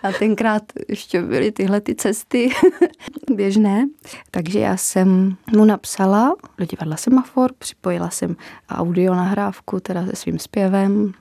A 0.03 0.13
tenkrát 0.13 0.63
ještě 0.89 1.23
byly 1.23 1.53
tyhle 1.53 1.81
ty 1.81 1.95
cesty 1.95 2.51
běžné. 3.31 3.87
Takže 4.31 4.59
já 4.59 4.77
jsem 4.77 5.37
mu 5.57 5.65
napsala 5.65 6.35
do 6.59 6.65
divadla 6.65 6.97
Semafor, 6.97 7.53
připojila 7.59 8.11
jsem 8.11 8.37
audio 8.71 9.15
nahrávku 9.15 9.81
teda 9.81 10.07
se 10.07 10.17
svým 10.17 10.39
zpěvem, 10.39 11.13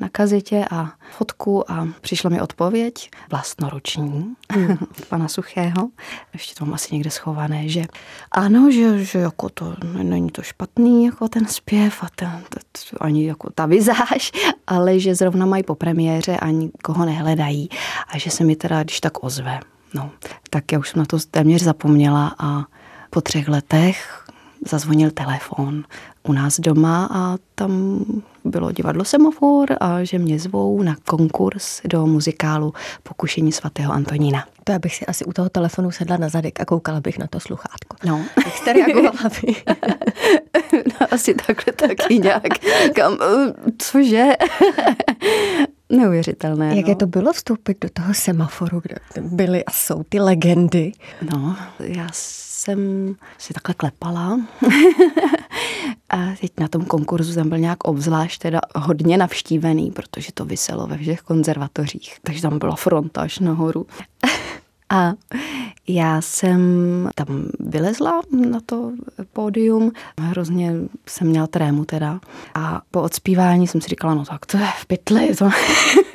na 0.00 0.08
kazetě 0.08 0.64
a 0.70 0.92
fotku 1.16 1.70
a 1.70 1.88
přišla 2.00 2.30
mi 2.30 2.40
odpověď 2.40 3.10
vlastnoroční 3.30 4.34
hmm. 4.52 4.78
pana 5.08 5.28
Suchého, 5.28 5.88
ještě 6.32 6.54
tam 6.54 6.74
asi 6.74 6.94
někde 6.94 7.10
schované, 7.10 7.68
že 7.68 7.84
ano, 8.30 8.70
že, 8.70 9.04
že 9.04 9.18
jako 9.18 9.48
to 9.48 9.76
není 10.02 10.30
to 10.30 10.42
špatný, 10.42 11.04
jako 11.04 11.28
ten 11.28 11.46
zpěv 11.46 12.02
a 12.02 12.06
ten, 12.14 12.42
to, 12.48 12.58
ani 13.00 13.26
jako 13.26 13.50
ta 13.54 13.66
vizáž, 13.66 14.32
ale 14.66 15.00
že 15.00 15.14
zrovna 15.14 15.46
mají 15.46 15.62
po 15.62 15.74
premiéře 15.74 16.36
a 16.36 16.50
nikoho 16.50 17.04
nehledají 17.04 17.68
a 18.08 18.18
že 18.18 18.30
se 18.30 18.44
mi 18.44 18.56
teda 18.56 18.82
když 18.82 19.00
tak 19.00 19.24
ozve. 19.24 19.60
No, 19.94 20.10
tak 20.50 20.72
já 20.72 20.78
už 20.78 20.88
jsem 20.88 20.98
na 20.98 21.04
to 21.04 21.18
téměř 21.30 21.62
zapomněla 21.62 22.34
a 22.38 22.64
po 23.10 23.20
třech 23.20 23.48
letech 23.48 24.24
zazvonil 24.66 25.10
telefon 25.10 25.84
u 26.22 26.32
nás 26.32 26.60
doma 26.60 27.08
a 27.12 27.36
tam 27.54 28.04
bylo 28.44 28.72
divadlo 28.72 29.04
Semafor 29.04 29.76
a 29.80 30.04
že 30.04 30.18
mě 30.18 30.38
zvou 30.38 30.82
na 30.82 30.96
konkurs 31.08 31.80
do 31.84 32.06
muzikálu 32.06 32.74
Pokušení 33.02 33.52
svatého 33.52 33.92
Antonína. 33.92 34.44
To 34.64 34.72
já 34.72 34.78
bych 34.78 34.94
si 34.94 35.06
asi 35.06 35.24
u 35.24 35.32
toho 35.32 35.48
telefonu 35.48 35.90
sedla 35.90 36.16
na 36.16 36.28
zadek 36.28 36.60
a 36.60 36.64
koukala 36.64 37.00
bych 37.00 37.18
na 37.18 37.26
to 37.26 37.40
sluchátko. 37.40 37.96
No. 38.06 38.24
Jak 38.46 38.56
jste 38.56 38.72
reagovala 38.72 39.30
vy? 39.42 39.54
no, 41.00 41.06
asi 41.10 41.34
takhle 41.34 41.72
taky 41.72 42.18
nějak. 42.18 42.58
Kam, 42.94 43.18
cože? 43.78 44.26
Neuvěřitelné. 45.90 46.76
Jak 46.76 46.86
no. 46.86 46.90
je 46.90 46.96
to 46.96 47.06
bylo 47.06 47.32
vstoupit 47.32 47.78
do 47.80 47.88
toho 47.92 48.14
semaforu, 48.14 48.80
kde 48.80 48.94
byly 49.20 49.64
a 49.64 49.70
jsou 49.70 50.02
ty 50.02 50.20
legendy? 50.20 50.92
No, 51.32 51.56
já 51.78 52.08
jsem 52.60 53.14
si 53.38 53.54
takhle 53.54 53.74
klepala. 53.74 54.40
a 56.10 56.16
teď 56.40 56.52
na 56.60 56.68
tom 56.68 56.84
konkurzu 56.84 57.32
jsem 57.32 57.48
byl 57.48 57.58
nějak 57.58 57.84
obzvlášť 57.84 58.42
teda 58.42 58.60
hodně 58.76 59.18
navštívený, 59.18 59.90
protože 59.90 60.32
to 60.34 60.44
vyselo 60.44 60.86
ve 60.86 60.98
všech 60.98 61.20
konzervatořích. 61.20 62.16
Takže 62.22 62.42
tam 62.42 62.58
byla 62.58 62.76
fronta 62.76 63.20
až 63.20 63.38
nahoru. 63.38 63.86
A 64.92 65.12
já 65.88 66.20
jsem 66.20 66.60
tam 67.14 67.44
vylezla 67.60 68.20
na 68.50 68.60
to 68.66 68.92
pódium, 69.32 69.92
hrozně 70.20 70.74
jsem 71.06 71.26
měla 71.26 71.46
trému 71.46 71.84
teda. 71.84 72.20
A 72.54 72.82
po 72.90 73.02
odspívání 73.02 73.66
jsem 73.66 73.80
si 73.80 73.88
říkala, 73.88 74.14
no 74.14 74.24
tak 74.24 74.46
to 74.46 74.56
je 74.56 74.66
v 74.80 74.86
pytli, 74.86 75.36
to 75.36 75.50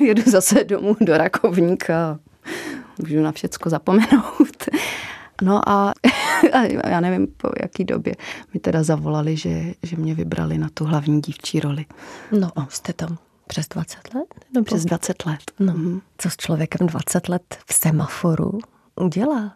jedu 0.04 0.22
zase 0.26 0.64
domů 0.64 0.96
do 1.00 1.16
Rakovníka. 1.16 2.18
Můžu 2.98 3.22
na 3.22 3.32
všecko 3.32 3.70
zapomenout. 3.70 4.68
No 5.42 5.68
a, 5.68 5.92
a 6.52 6.88
já 6.88 7.00
nevím, 7.00 7.26
po 7.26 7.50
jaký 7.62 7.84
době 7.84 8.14
mi 8.54 8.60
teda 8.60 8.82
zavolali, 8.82 9.36
že, 9.36 9.74
že 9.82 9.96
mě 9.96 10.14
vybrali 10.14 10.58
na 10.58 10.68
tu 10.74 10.84
hlavní 10.84 11.20
dívčí 11.20 11.60
roli. 11.60 11.86
No, 12.40 12.50
jste 12.68 12.92
tam 12.92 13.18
přes 13.46 13.68
20 13.68 14.14
let? 14.14 14.34
Nebo? 14.54 14.64
Přes 14.64 14.84
20 14.84 15.26
let. 15.26 15.40
No, 15.60 15.72
mm. 15.72 16.00
co 16.18 16.30
s 16.30 16.36
člověkem 16.36 16.86
20 16.86 17.28
let 17.28 17.58
v 17.66 17.74
semaforu 17.74 18.58
udělá? 18.96 19.54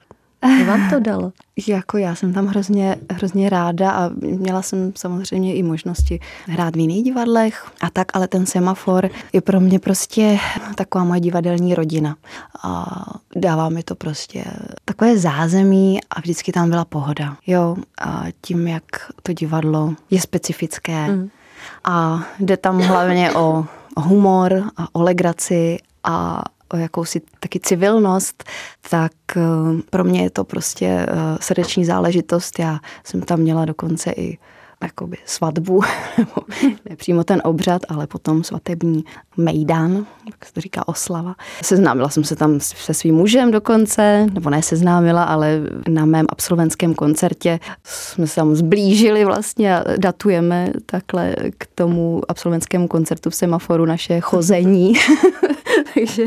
Co 0.59 0.65
vám 0.65 0.91
to 0.91 1.01
dalo? 1.01 1.33
Jako 1.67 1.99
já 1.99 2.15
jsem 2.15 2.33
tam 2.33 2.47
hrozně, 2.47 2.97
hrozně 3.13 3.51
ráda 3.51 3.91
a 3.91 4.11
měla 4.21 4.63
jsem 4.63 4.93
samozřejmě 4.97 5.55
i 5.55 5.63
možnosti 5.63 6.21
hrát 6.47 6.77
v 6.77 6.79
jiných 6.79 7.05
divadlech 7.05 7.67
a 7.81 7.91
tak, 7.91 8.17
ale 8.17 8.29
ten 8.29 8.47
semafor 8.47 9.11
je 9.33 9.41
pro 9.41 9.61
mě 9.61 9.79
prostě 9.79 10.39
taková 10.75 11.05
moje 11.05 11.21
divadelní 11.21 11.75
rodina. 11.75 12.17
A 12.63 13.05
dává 13.37 13.69
mi 13.69 13.83
to 13.83 13.95
prostě 13.95 14.45
takové 14.85 15.19
zázemí 15.19 15.99
a 16.11 16.21
vždycky 16.21 16.53
tam 16.53 16.71
byla 16.71 16.85
pohoda. 16.85 17.37
Jo, 17.47 17.77
a 18.01 18.25
tím, 18.41 18.69
jak 18.69 18.85
to 19.23 19.33
divadlo 19.33 19.95
je 20.11 20.21
specifické 20.21 21.09
mm. 21.09 21.29
a 21.85 22.25
jde 22.39 22.57
tam 22.57 22.81
hlavně 22.81 23.33
o 23.33 23.65
humor 23.97 24.65
a 24.77 24.87
o 24.93 25.03
legraci 25.03 25.79
a 26.05 26.43
o 26.73 26.77
jakousi 26.77 27.21
taky 27.41 27.61
civilnost, 27.61 28.45
tak 28.91 29.13
eh, 29.37 29.41
pro 29.91 30.05
mě 30.05 30.23
je 30.23 30.31
to 30.31 30.45
prostě 30.45 30.87
eh, 30.87 31.07
srdeční 31.41 31.85
záležitost. 31.85 32.59
Já 32.59 32.79
jsem 33.05 33.21
tam 33.21 33.41
měla 33.41 33.65
dokonce 33.65 34.11
i 34.11 34.39
jakoby 34.83 35.17
svatbu, 35.25 35.81
nebo 36.19 36.33
ne 36.63 36.97
přímo 36.97 37.25
ten 37.25 37.41
obřad, 37.45 37.83
ale 37.89 38.07
potom 38.07 38.45
svatební 38.45 39.05
mejdan, 39.37 40.07
jak 40.27 40.47
se 40.47 40.53
to 40.53 40.61
říká 40.61 40.89
oslava. 40.89 41.35
Seznámila 41.63 42.09
jsem 42.09 42.25
se 42.25 42.37
tam 42.37 42.61
se 42.61 42.95
svým 42.95 43.15
mužem 43.15 43.51
dokonce, 43.51 44.27
nebo 44.33 44.51
ne 44.51 44.63
seznámila, 44.63 45.25
ale 45.25 45.61
na 45.89 46.05
mém 46.05 46.27
absolventském 46.29 46.95
koncertě 46.95 47.61
jsme 47.85 48.27
se 48.27 48.35
tam 48.35 48.55
zblížili 48.55 49.25
vlastně 49.25 49.77
a 49.77 49.85
datujeme 49.97 50.73
takhle 50.87 51.35
k 51.59 51.67
tomu 51.75 52.23
absolventskému 52.29 52.89
koncertu 52.89 53.31
v 53.31 53.35
semaforu 53.35 53.85
naše 53.85 54.21
chození 54.21 54.93
takže, 55.95 56.27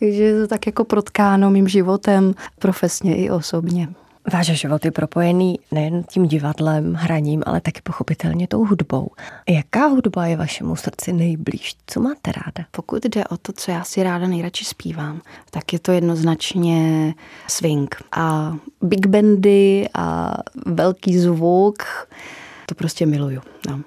takže 0.00 0.22
je 0.22 0.40
to 0.40 0.48
tak 0.48 0.66
jako 0.66 0.84
protkáno 0.84 1.50
mým 1.50 1.68
životem 1.68 2.34
profesně 2.58 3.16
i 3.16 3.30
osobně. 3.30 3.88
Váš 4.32 4.46
život 4.46 4.84
je 4.84 4.90
propojený 4.90 5.58
nejen 5.72 6.02
tím 6.02 6.26
divadlem, 6.26 6.94
hraním, 6.94 7.42
ale 7.46 7.60
taky 7.60 7.80
pochopitelně 7.82 8.48
tou 8.48 8.64
hudbou. 8.64 9.10
Jaká 9.48 9.86
hudba 9.86 10.26
je 10.26 10.36
vašemu 10.36 10.76
srdci 10.76 11.12
nejblíž? 11.12 11.76
Co 11.86 12.00
máte 12.00 12.32
ráda? 12.32 12.68
Pokud 12.70 13.04
jde 13.04 13.24
o 13.24 13.36
to, 13.36 13.52
co 13.52 13.70
já 13.70 13.84
si 13.84 14.02
ráda 14.02 14.26
nejradši 14.26 14.64
zpívám, 14.64 15.20
tak 15.50 15.72
je 15.72 15.78
to 15.78 15.92
jednoznačně 15.92 17.14
swing 17.48 17.96
a 18.12 18.56
big 18.82 19.06
bandy 19.06 19.88
a 19.94 20.36
velký 20.66 21.18
zvuk. 21.18 21.82
To 22.66 22.74
prostě 22.74 23.06
miluju. 23.06 23.40
No. 23.68 23.80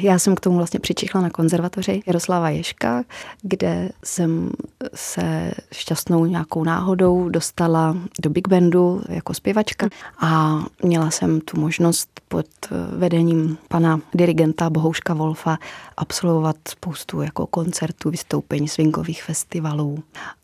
Já 0.00 0.18
jsem 0.18 0.34
k 0.34 0.40
tomu 0.40 0.56
vlastně 0.56 0.80
přičichla 0.80 1.20
na 1.20 1.30
konzervatoři 1.30 2.02
Jaroslava 2.06 2.50
Ješka, 2.50 3.04
kde 3.42 3.90
jsem 4.04 4.50
se 4.94 5.52
šťastnou 5.72 6.24
nějakou 6.24 6.64
náhodou 6.64 7.28
dostala 7.28 7.96
do 8.22 8.30
Big 8.30 8.48
Bandu 8.48 9.02
jako 9.08 9.34
zpěvačka 9.34 9.88
a 10.20 10.58
měla 10.82 11.10
jsem 11.10 11.40
tu 11.40 11.60
možnost 11.60 12.08
pod 12.28 12.46
vedením 12.96 13.58
pana 13.68 14.00
dirigenta 14.14 14.70
Bohouška 14.70 15.14
Wolfa 15.14 15.58
absolvovat 15.96 16.56
spoustu 16.68 17.22
jako 17.22 17.46
koncertů, 17.46 18.10
vystoupení 18.10 18.68
swingových 18.68 19.22
festivalů 19.22 19.98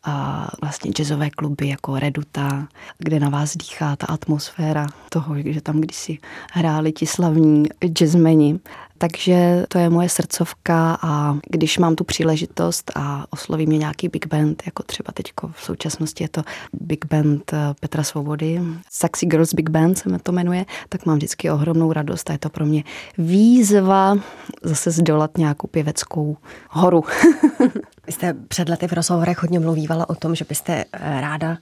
a 0.04 0.48
vlastně 0.60 0.90
jazzové 0.90 1.30
kluby 1.30 1.68
jako 1.68 1.98
Reduta, 1.98 2.68
kde 2.98 3.20
na 3.20 3.28
vás 3.28 3.56
dýchá 3.56 3.96
ta 3.96 4.06
atmosféra 4.06 4.86
toho, 5.08 5.34
že 5.44 5.60
tam 5.60 5.80
kdysi 5.80 6.18
hráli 6.52 6.92
ti 6.92 7.06
slavní 7.06 7.64
jazzmeni 7.84 8.60
takže 9.02 9.64
to 9.68 9.78
je 9.78 9.90
moje 9.90 10.08
srdcovka 10.08 10.98
a 11.02 11.38
když 11.50 11.78
mám 11.78 11.94
tu 11.94 12.04
příležitost 12.04 12.92
a 12.94 13.26
osloví 13.30 13.66
mě 13.66 13.78
nějaký 13.78 14.08
big 14.08 14.26
band, 14.26 14.62
jako 14.66 14.82
třeba 14.82 15.12
teď 15.14 15.32
v 15.52 15.64
současnosti 15.64 16.24
je 16.24 16.28
to 16.28 16.42
big 16.72 17.04
band 17.06 17.52
eh, 17.52 17.56
Petra 17.80 18.02
Svobody, 18.02 18.60
Sexy 18.90 19.26
Girls 19.26 19.54
Big 19.54 19.70
Band 19.70 19.98
se 19.98 20.18
to 20.22 20.32
jmenuje, 20.32 20.64
tak 20.88 21.06
mám 21.06 21.16
vždycky 21.16 21.50
ohromnou 21.50 21.92
radost 21.92 22.30
a 22.30 22.32
je 22.32 22.38
to 22.38 22.48
pro 22.48 22.66
mě 22.66 22.84
výzva 23.18 24.16
zase 24.62 24.90
zdolat 24.90 25.38
nějakou 25.38 25.66
pěveckou 25.66 26.36
horu. 26.70 27.04
Vy 28.06 28.12
jste 28.12 28.34
před 28.48 28.68
lety 28.68 28.88
v 28.88 28.92
rozhovorech 28.92 29.42
hodně 29.42 29.60
mluvívala 29.60 30.10
o 30.10 30.14
tom, 30.14 30.34
že 30.34 30.44
byste 30.48 30.84
eh, 30.92 31.20
ráda, 31.20 31.58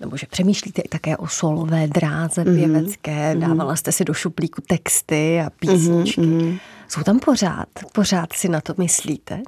nebo 0.00 0.16
že 0.16 0.26
přemýšlíte 0.30 0.82
i 0.82 0.88
také 0.88 1.16
o 1.16 1.28
solové 1.28 1.86
dráze 1.86 2.44
mhm. 2.44 2.56
pěvecké, 2.56 3.34
mm-hmm. 3.34 3.38
dávala 3.38 3.76
jste 3.76 3.92
si 3.92 4.04
do 4.04 4.14
šuplíku 4.14 4.62
texty 4.66 5.40
a 5.40 5.50
písničky. 5.50 6.20
Mm-hmm. 6.20 6.58
Jsou 6.88 7.02
tam 7.02 7.18
pořád? 7.18 7.68
Pořád 7.92 8.32
si 8.32 8.48
na 8.48 8.60
to 8.60 8.74
myslíte? 8.78 9.42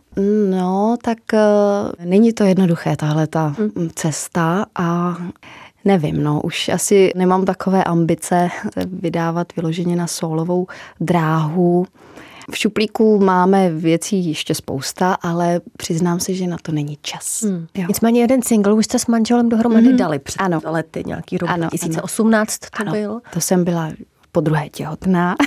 No, 0.51 0.97
tak 1.03 1.19
uh, 1.33 2.07
není 2.07 2.33
to 2.33 2.45
jednoduché, 2.45 2.97
tahle 2.97 3.27
ta 3.27 3.55
mm. 3.59 3.91
cesta 3.95 4.67
a 4.75 5.17
Nevím, 5.87 6.23
no, 6.23 6.41
už 6.41 6.69
asi 6.69 7.13
nemám 7.17 7.45
takové 7.45 7.85
ambice 7.85 8.49
vydávat 8.87 9.57
vyloženě 9.57 9.97
na 9.97 10.07
solovou 10.07 10.67
dráhu. 11.01 11.87
V 12.51 12.59
šuplíku 12.59 13.19
máme 13.19 13.71
věcí 13.71 14.27
ještě 14.27 14.55
spousta, 14.55 15.15
ale 15.15 15.61
přiznám 15.77 16.21
se, 16.21 16.35
že 16.35 16.47
na 16.47 16.57
to 16.63 16.73
není 16.73 16.99
čas. 17.03 17.43
Hmm. 17.43 17.67
Jo. 17.75 17.85
Nicméně 17.89 18.21
jeden 18.21 18.43
single 18.43 18.73
už 18.73 18.85
jste 18.85 18.99
s 18.99 19.07
manželem 19.07 19.49
dohromady 19.49 19.89
mm-hmm. 19.89 19.97
dali 19.97 20.19
před 20.19 20.41
ano. 20.41 20.61
lety, 20.65 21.03
nějaký 21.07 21.39
rok 21.39 21.51
ano, 21.51 21.67
2018 21.69 22.59
ano. 22.63 22.71
to 22.71 22.83
ano. 22.83 22.93
byl. 22.93 23.21
To 23.33 23.41
jsem 23.41 23.65
byla 23.65 23.91
po 24.33 24.41
druhé 24.41 24.69
těhotná. 24.69 25.37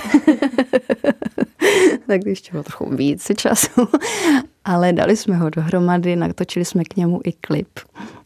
tak 2.06 2.26
ještě 2.26 2.50
bylo 2.52 2.62
trochu 2.62 2.96
víc 2.96 3.30
času. 3.36 3.88
Ale 4.70 4.92
dali 4.92 5.16
jsme 5.16 5.36
ho 5.36 5.50
dohromady, 5.50 6.16
natočili 6.16 6.64
jsme 6.64 6.84
k 6.84 6.96
němu 6.96 7.20
i 7.24 7.32
klip. 7.32 7.68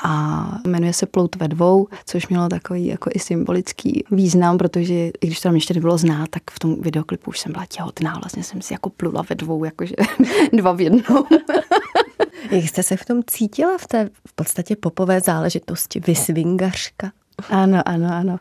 A 0.05 0.45
jmenuje 0.67 0.93
se 0.93 1.07
Plout 1.07 1.37
ve 1.37 1.49
dvou, 1.49 1.89
což 2.07 2.29
mělo 2.29 2.49
takový 2.49 2.87
jako 2.87 3.11
i 3.15 3.19
symbolický 3.19 4.05
význam, 4.11 4.59
protože 4.59 4.95
i 4.95 5.27
když 5.27 5.41
to 5.41 5.49
tam 5.49 5.55
ještě 5.55 5.75
nebylo 5.75 5.99
znát, 5.99 6.29
tak 6.31 6.43
v 6.51 6.59
tom 6.59 6.81
videoklipu 6.81 7.31
už 7.31 7.39
jsem 7.39 7.53
byla 7.53 7.67
těhotná. 7.67 8.13
Vlastně 8.13 8.43
jsem 8.43 8.63
si 8.63 8.75
jako 8.75 8.91
plula 8.91 9.25
ve 9.29 9.35
dvou, 9.35 9.65
jakože 9.65 9.95
dva 10.53 10.73
v 10.73 10.81
jednou. 10.81 11.27
Jak 12.51 12.65
jste 12.65 12.83
se 12.83 12.97
v 12.97 13.05
tom 13.05 13.23
cítila 13.27 13.79
v 13.79 13.87
té 13.87 14.11
v 14.29 14.33
podstatě 14.33 14.77
popové 14.77 15.21
záležitosti? 15.21 16.01
Vysvingařka? 16.01 17.13
Ano, 17.49 17.83
ano, 17.87 18.09
ano. 18.13 18.39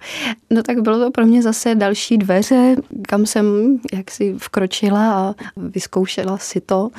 No 0.49 0.63
tak 0.63 0.81
bylo 0.81 0.99
to 0.99 1.11
pro 1.11 1.25
mě 1.25 1.41
zase 1.41 1.75
další 1.75 2.17
dveře, 2.17 2.75
kam 3.07 3.25
jsem 3.25 3.77
jaksi 3.93 4.35
vkročila 4.37 5.13
a 5.13 5.35
vyzkoušela 5.57 6.37
si 6.37 6.61
to. 6.61 6.89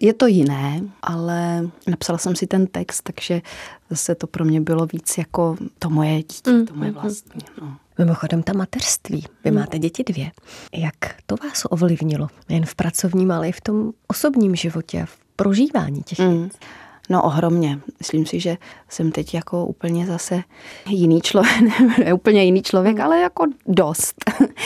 Je 0.00 0.14
to 0.14 0.26
jiné, 0.26 0.80
ale 1.02 1.68
napsala 1.86 2.18
jsem 2.18 2.36
si 2.36 2.46
ten 2.46 2.66
text, 2.66 3.02
takže 3.02 3.42
zase 3.90 4.14
to 4.14 4.26
pro 4.26 4.44
mě 4.44 4.60
bylo 4.60 4.86
víc 4.86 5.18
jako 5.18 5.56
to 5.78 5.90
moje 5.90 6.16
dítě, 6.16 6.50
mm, 6.50 6.66
to 6.66 6.74
moje 6.74 6.90
mm, 6.90 6.96
mm. 6.96 7.02
vlastní. 7.02 7.40
No. 7.60 7.76
Mimochodem 7.98 8.42
ta 8.42 8.52
mateřství, 8.52 9.24
vy 9.44 9.50
mm. 9.50 9.56
máte 9.56 9.78
děti 9.78 10.04
dvě. 10.04 10.30
Jak 10.72 10.94
to 11.26 11.36
vás 11.36 11.62
ovlivnilo? 11.70 12.28
Jen 12.48 12.66
v 12.66 12.74
pracovním, 12.74 13.30
ale 13.30 13.48
i 13.48 13.52
v 13.52 13.60
tom 13.60 13.92
osobním 14.06 14.56
životě, 14.56 15.06
v 15.06 15.18
prožívání 15.36 16.02
těch 16.02 16.18
mm. 16.18 16.50
No 17.10 17.22
ohromně. 17.22 17.78
Myslím 17.98 18.26
si, 18.26 18.40
že 18.40 18.56
jsem 18.88 19.12
teď 19.12 19.34
jako 19.34 19.66
úplně 19.66 20.06
zase 20.06 20.42
jiný 20.88 21.20
člověk, 21.20 21.62
ne 21.98 22.14
úplně 22.14 22.44
jiný 22.44 22.62
člověk, 22.62 23.00
ale 23.00 23.20
jako 23.20 23.44
dost. 23.66 24.14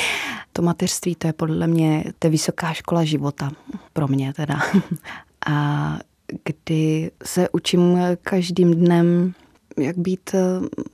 to 0.53 0.62
mateřství, 0.62 1.14
to 1.14 1.27
je 1.27 1.33
podle 1.33 1.66
mě, 1.66 2.05
to 2.18 2.27
je 2.27 2.31
vysoká 2.31 2.72
škola 2.72 3.05
života. 3.05 3.51
Pro 3.92 4.09
mě 4.09 4.33
teda. 4.33 4.61
A 5.46 5.98
kdy 6.44 7.11
se 7.24 7.48
učím 7.53 7.98
každým 8.22 8.74
dnem 8.74 9.35
jak 9.79 9.98
být 9.98 10.31
eh, 10.35 10.40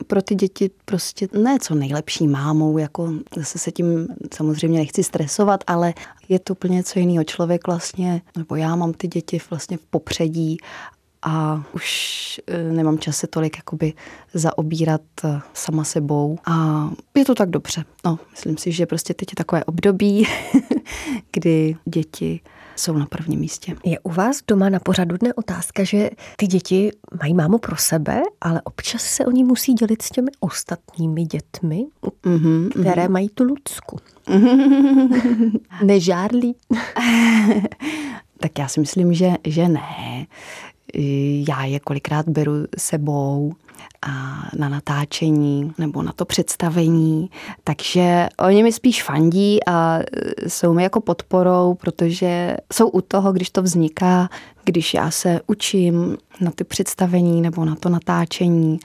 pro 0.07 0.22
ty 0.22 0.35
děti 0.35 0.70
prostě 0.85 1.28
ne 1.42 1.59
co 1.61 1.74
nejlepší 1.74 2.28
mámou, 2.28 2.78
jako 2.78 3.12
zase 3.37 3.59
se 3.59 3.72
tím 3.72 4.09
samozřejmě 4.35 4.78
nechci 4.78 5.04
stresovat, 5.04 5.64
ale 5.66 5.94
je 6.28 6.38
to 6.38 6.52
úplně 6.52 6.74
něco 6.74 6.98
jiného. 6.98 7.24
Člověk 7.24 7.66
vlastně, 7.66 8.22
nebo 8.37 8.57
já 8.57 8.76
mám 8.76 8.92
ty 8.92 9.09
děti 9.09 9.38
vlastně 9.50 9.76
v 9.76 9.87
popředí 9.90 10.57
a 11.24 11.64
už 11.72 12.40
e, 12.46 12.62
nemám 12.62 12.98
čas 12.98 13.16
se 13.16 13.26
tolik 13.26 13.56
jakoby 13.56 13.92
zaobírat 14.34 15.00
e, 15.24 15.40
sama 15.54 15.84
sebou 15.84 16.38
a 16.46 16.88
je 17.14 17.24
to 17.24 17.34
tak 17.34 17.50
dobře. 17.50 17.84
No, 18.04 18.18
myslím 18.30 18.56
si, 18.56 18.72
že 18.72 18.87
prostě 18.87 19.14
teď 19.14 19.28
je 19.32 19.37
takové 19.37 19.64
období, 19.64 20.26
kdy 21.32 21.76
děti 21.84 22.40
jsou 22.76 22.92
na 22.92 23.06
prvním 23.06 23.40
místě. 23.40 23.76
Je 23.84 23.98
u 23.98 24.10
vás 24.10 24.40
doma 24.48 24.68
na 24.68 24.78
pořadu 24.78 25.16
dne 25.16 25.34
otázka, 25.34 25.84
že 25.84 26.10
ty 26.37 26.46
děti 26.46 26.90
mají 27.22 27.34
mámu 27.34 27.58
pro 27.58 27.76
sebe, 27.76 28.22
ale 28.40 28.62
občas 28.64 29.02
se 29.02 29.26
oni 29.26 29.44
musí 29.44 29.74
dělit 29.74 30.02
s 30.02 30.10
těmi 30.10 30.30
ostatními 30.40 31.24
dětmi, 31.24 31.84
mm-hmm, 32.22 32.68
které 32.68 33.06
mm-hmm. 33.06 33.12
mají 33.12 33.28
tu 33.28 33.44
Lucku. 33.44 33.98
Nežárlí? 35.84 36.56
tak 38.40 38.58
já 38.58 38.68
si 38.68 38.80
myslím, 38.80 39.14
že, 39.14 39.34
že 39.44 39.68
ne 39.68 40.26
já 41.48 41.64
je 41.64 41.80
kolikrát 41.80 42.28
beru 42.28 42.52
sebou 42.78 43.52
a 44.07 44.42
na 44.59 44.68
natáčení 44.68 45.72
nebo 45.78 46.02
na 46.02 46.12
to 46.12 46.24
představení, 46.24 47.30
takže 47.64 48.28
oni 48.38 48.62
mi 48.62 48.72
spíš 48.72 49.02
fandí 49.02 49.59
a 49.66 50.00
jsou 50.46 50.74
mi 50.74 50.83
jako 50.83 51.00
podporou, 51.00 51.74
protože 51.74 52.57
jsou 52.72 52.88
u 52.88 53.00
toho, 53.00 53.33
když 53.33 53.50
to 53.50 53.62
vzniká, 53.62 54.28
když 54.64 54.94
já 54.94 55.11
se 55.11 55.40
učím 55.46 56.16
na 56.40 56.50
ty 56.50 56.64
představení 56.64 57.40
nebo 57.40 57.64
na 57.64 57.74
to 57.74 57.88
natáčení, 57.88 58.78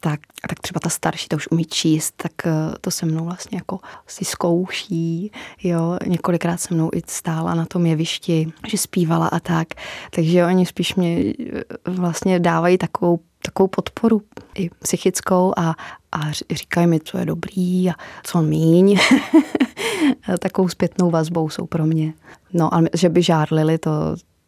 tak, 0.00 0.20
tak 0.48 0.60
třeba 0.60 0.80
ta 0.80 0.88
starší 0.88 1.28
to 1.28 1.36
už 1.36 1.48
umí 1.50 1.64
číst, 1.64 2.14
tak 2.16 2.32
eh, 2.46 2.52
to 2.80 2.90
se 2.90 3.06
mnou 3.06 3.24
vlastně 3.24 3.58
jako 3.58 3.78
si 4.06 4.24
zkouší, 4.24 5.32
jo, 5.62 5.98
několikrát 6.06 6.60
se 6.60 6.74
mnou 6.74 6.90
i 6.94 7.02
stála 7.06 7.54
na 7.54 7.66
tom 7.66 7.86
jevišti, 7.86 8.52
že 8.68 8.78
zpívala 8.78 9.26
a 9.28 9.40
tak, 9.40 9.68
takže 10.14 10.46
oni 10.46 10.66
spíš 10.66 10.94
mě 10.94 11.18
eh, 11.18 11.62
vlastně 11.86 12.40
dávají 12.40 12.78
takovou 12.78 13.20
takovou 13.42 13.68
podporu 13.68 14.22
i 14.54 14.70
psychickou 14.78 15.52
a, 15.56 15.74
a 16.12 16.18
říkají 16.50 16.86
mi, 16.86 17.00
co 17.00 17.18
je 17.18 17.26
dobrý 17.26 17.90
a 17.90 17.94
co 18.24 18.42
míň. 18.42 18.98
takovou 20.40 20.68
zpětnou 20.68 21.10
vazbou 21.10 21.48
jsou 21.48 21.66
pro 21.66 21.86
mě. 21.86 22.12
No, 22.52 22.74
ale 22.74 22.88
že 22.94 23.08
by 23.08 23.22
žárlili, 23.22 23.78
to, 23.78 23.90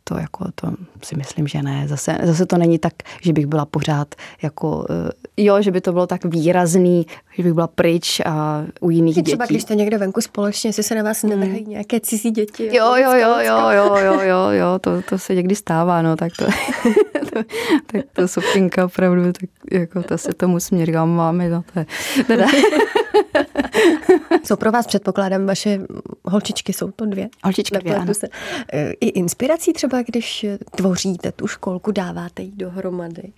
to 0.05 0.19
jako, 0.19 0.45
to 0.55 0.73
si 1.03 1.17
myslím, 1.17 1.49
že 1.49 1.63
ne. 1.63 1.89
Zase, 1.89 2.19
zase 2.23 2.47
to 2.47 2.59
není 2.59 2.79
tak, 2.79 2.93
že 3.23 3.33
bych 3.33 3.47
byla 3.47 3.67
pořád 3.67 4.15
jako, 4.43 4.87
eh, 4.91 5.43
jo, 5.43 5.63
že 5.63 5.71
by 5.71 5.81
to 5.81 5.93
bylo 5.93 6.07
tak 6.07 6.25
výrazný, 6.25 7.07
že 7.37 7.43
bych 7.43 7.53
byla 7.53 7.67
pryč 7.67 8.21
a 8.25 8.65
u 8.81 8.91
jiných 8.91 9.15
dětí. 9.15 9.25
Třeba 9.25 9.47
když 9.47 9.63
jste 9.63 9.75
někde 9.75 9.99
venku 9.99 10.21
společně, 10.21 10.69
jestli 10.69 10.83
se 10.83 10.95
na 10.95 11.03
vás 11.03 11.23
nevrhají 11.23 11.63
hmm. 11.63 11.71
nějaké 11.71 12.01
cizí 12.01 12.31
děti. 12.31 12.77
Jo, 12.77 12.95
jo, 12.97 13.13
jo, 13.13 13.37
jo, 13.41 13.71
jo, 13.71 13.97
jo, 13.97 14.21
jo, 14.21 14.51
jo, 14.51 14.79
to, 14.81 15.03
to 15.03 15.19
se 15.19 15.35
někdy 15.35 15.55
stává, 15.55 16.03
no, 16.03 16.17
tak 16.17 16.33
to, 16.39 16.45
to 17.31 17.43
tak 17.87 18.05
to 18.13 18.29
Sofinka 18.29 18.85
opravdu, 18.85 19.33
tak 19.33 19.51
jako 19.71 20.03
to 20.03 20.19
se 20.19 20.33
tomu 20.35 20.61
směr, 20.61 20.93
máme, 21.05 21.49
no 21.49 21.65
to 21.73 21.79
je, 21.79 21.87
teda. 22.27 22.47
jsou 24.45 24.57
pro 24.57 24.73
vás, 24.73 24.87
předpokládám, 24.87 25.47
vaše 25.47 25.79
holčičky, 26.25 26.73
jsou 26.73 26.91
to 26.91 27.07
dvě? 27.07 27.29
Holčičky 27.45 27.79
dvě, 27.79 27.97
ano. 27.97 28.15
Se. 28.15 28.29
E, 28.73 28.91
I 28.91 29.07
inspirací 29.07 29.73
třeba, 29.73 29.92
když 30.07 30.47
tvoříte 30.77 31.33
tu 31.33 31.47
školku, 31.47 31.93
dáváte 31.93 32.43
ji 32.43 32.53
dohromady. 32.57 33.33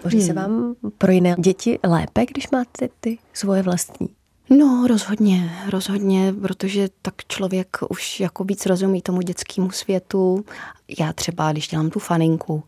Tvoří 0.00 0.18
hmm. 0.18 0.26
se 0.26 0.32
vám 0.32 0.74
pro 0.98 1.12
jiné 1.12 1.36
děti 1.38 1.78
lépe, 1.84 2.26
když 2.26 2.50
máte 2.50 2.88
ty 3.00 3.18
svoje 3.32 3.62
vlastní? 3.62 4.08
No, 4.50 4.86
rozhodně, 4.88 5.52
rozhodně, 5.68 6.34
protože 6.42 6.88
tak 7.02 7.14
člověk 7.28 7.76
už 7.88 8.20
jako 8.20 8.44
víc 8.44 8.66
rozumí 8.66 9.02
tomu 9.02 9.20
dětskému 9.20 9.70
světu. 9.70 10.44
Já 11.00 11.12
třeba, 11.12 11.52
když 11.52 11.68
dělám 11.68 11.90
tu 11.90 11.98
faninku, 11.98 12.62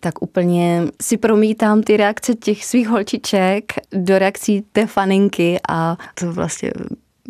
tak 0.00 0.22
úplně 0.22 0.82
si 1.02 1.16
promítám 1.16 1.82
ty 1.82 1.96
reakce 1.96 2.34
těch 2.34 2.64
svých 2.64 2.88
holčiček 2.88 3.72
do 3.92 4.18
reakcí 4.18 4.64
té 4.72 4.86
faninky 4.86 5.60
a 5.68 5.96
to 6.14 6.32
vlastně 6.32 6.72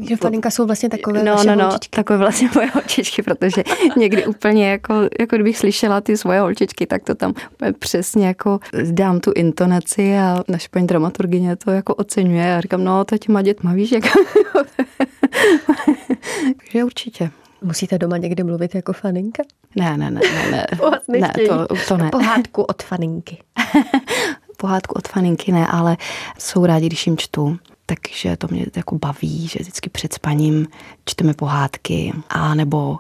že 0.08 0.16
faninka 0.16 0.50
jsou 0.50 0.66
vlastně 0.66 0.88
takové 0.88 1.22
no, 1.22 1.44
no, 1.44 1.56
no, 1.56 1.64
holčičky. 1.64 1.96
takové 1.96 2.18
vlastně 2.18 2.48
moje 2.54 2.66
holčičky, 2.66 3.22
protože 3.22 3.64
někdy 3.96 4.26
úplně 4.26 4.70
jako, 4.70 4.94
jako 5.20 5.36
kdybych 5.36 5.58
slyšela 5.58 6.00
ty 6.00 6.16
svoje 6.16 6.40
holčičky, 6.40 6.86
tak 6.86 7.04
to 7.04 7.14
tam 7.14 7.34
přesně 7.78 8.26
jako 8.26 8.60
dám 8.90 9.20
tu 9.20 9.32
intonaci 9.34 10.18
a 10.18 10.42
naše 10.48 10.68
paní 10.70 10.86
dramaturgině 10.86 11.56
to 11.56 11.70
jako 11.70 11.94
oceňuje 11.94 12.56
a 12.56 12.60
říkám, 12.60 12.84
no 12.84 13.04
to 13.04 13.18
těma 13.18 13.42
dětma, 13.42 13.72
víš, 13.72 13.92
jak... 13.92 14.04
Takže 16.56 16.84
určitě. 16.84 17.30
Musíte 17.62 17.98
doma 17.98 18.16
někdy 18.16 18.44
mluvit 18.44 18.74
jako 18.74 18.92
faninka? 18.92 19.42
Ne, 19.76 19.96
ne, 19.96 20.10
ne, 20.10 20.20
ne, 20.20 20.50
ne. 20.50 20.66
ne 21.20 21.32
to, 21.48 21.66
to 21.88 21.96
ne. 21.96 22.10
Pohádku 22.10 22.62
od 22.62 22.82
faninky. 22.82 23.38
Pohádku 24.56 24.94
od 24.94 25.08
faninky 25.08 25.52
ne, 25.52 25.66
ale 25.66 25.96
jsou 26.38 26.66
rádi, 26.66 26.86
když 26.86 27.06
jim 27.06 27.16
čtu 27.16 27.58
takže 27.90 28.36
to 28.36 28.48
mě 28.50 28.66
jako 28.76 28.98
baví, 28.98 29.48
že 29.48 29.58
vždycky 29.60 29.90
před 29.90 30.12
spaním 30.12 30.66
čteme 31.04 31.34
pohádky 31.34 32.12
a 32.28 32.54
nebo 32.54 32.98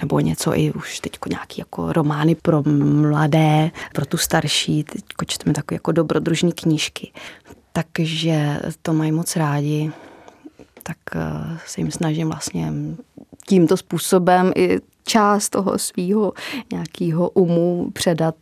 nebo 0.00 0.20
něco 0.20 0.58
i 0.58 0.72
už 0.72 1.00
teď 1.00 1.12
nějaký 1.28 1.60
jako 1.60 1.92
romány 1.92 2.34
pro 2.34 2.62
mladé, 3.10 3.70
pro 3.92 4.06
tu 4.06 4.16
starší, 4.16 4.84
teď 4.84 5.02
čteme 5.26 5.54
takové 5.54 5.76
jako 5.76 5.92
dobrodružní 5.92 6.52
knížky. 6.52 7.12
Takže 7.72 8.60
to 8.82 8.92
mají 8.92 9.12
moc 9.12 9.36
rádi, 9.36 9.92
tak 10.82 10.96
eh, 11.14 11.58
se 11.66 11.80
jim 11.80 11.90
snažím 11.90 12.28
vlastně 12.28 12.72
tímto 13.46 13.76
způsobem 13.76 14.52
i 14.56 14.78
část 15.04 15.48
toho 15.48 15.78
svého 15.78 16.32
nějakého 16.72 17.30
umu 17.30 17.90
předat 17.90 18.34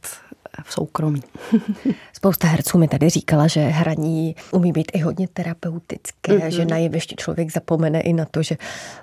v 0.65 0.73
soukromí. 0.73 1.23
Spousta 2.13 2.49
herců 2.49 2.79
mi 2.79 2.89
tady 2.89 3.11
říkala, 3.11 3.47
že 3.47 3.61
hraní 3.61 4.37
umí 4.51 4.73
být 4.73 4.93
i 4.95 4.99
hodně 4.99 5.29
terapeutické, 5.29 6.33
mm-hmm. 6.33 6.49
že 6.49 6.65
na 6.65 6.77
jevišti 6.77 7.17
člověk 7.17 7.53
zapomene 7.53 8.01
i 8.01 8.13
na 8.13 8.25
to, 8.25 8.43
že 8.43 8.57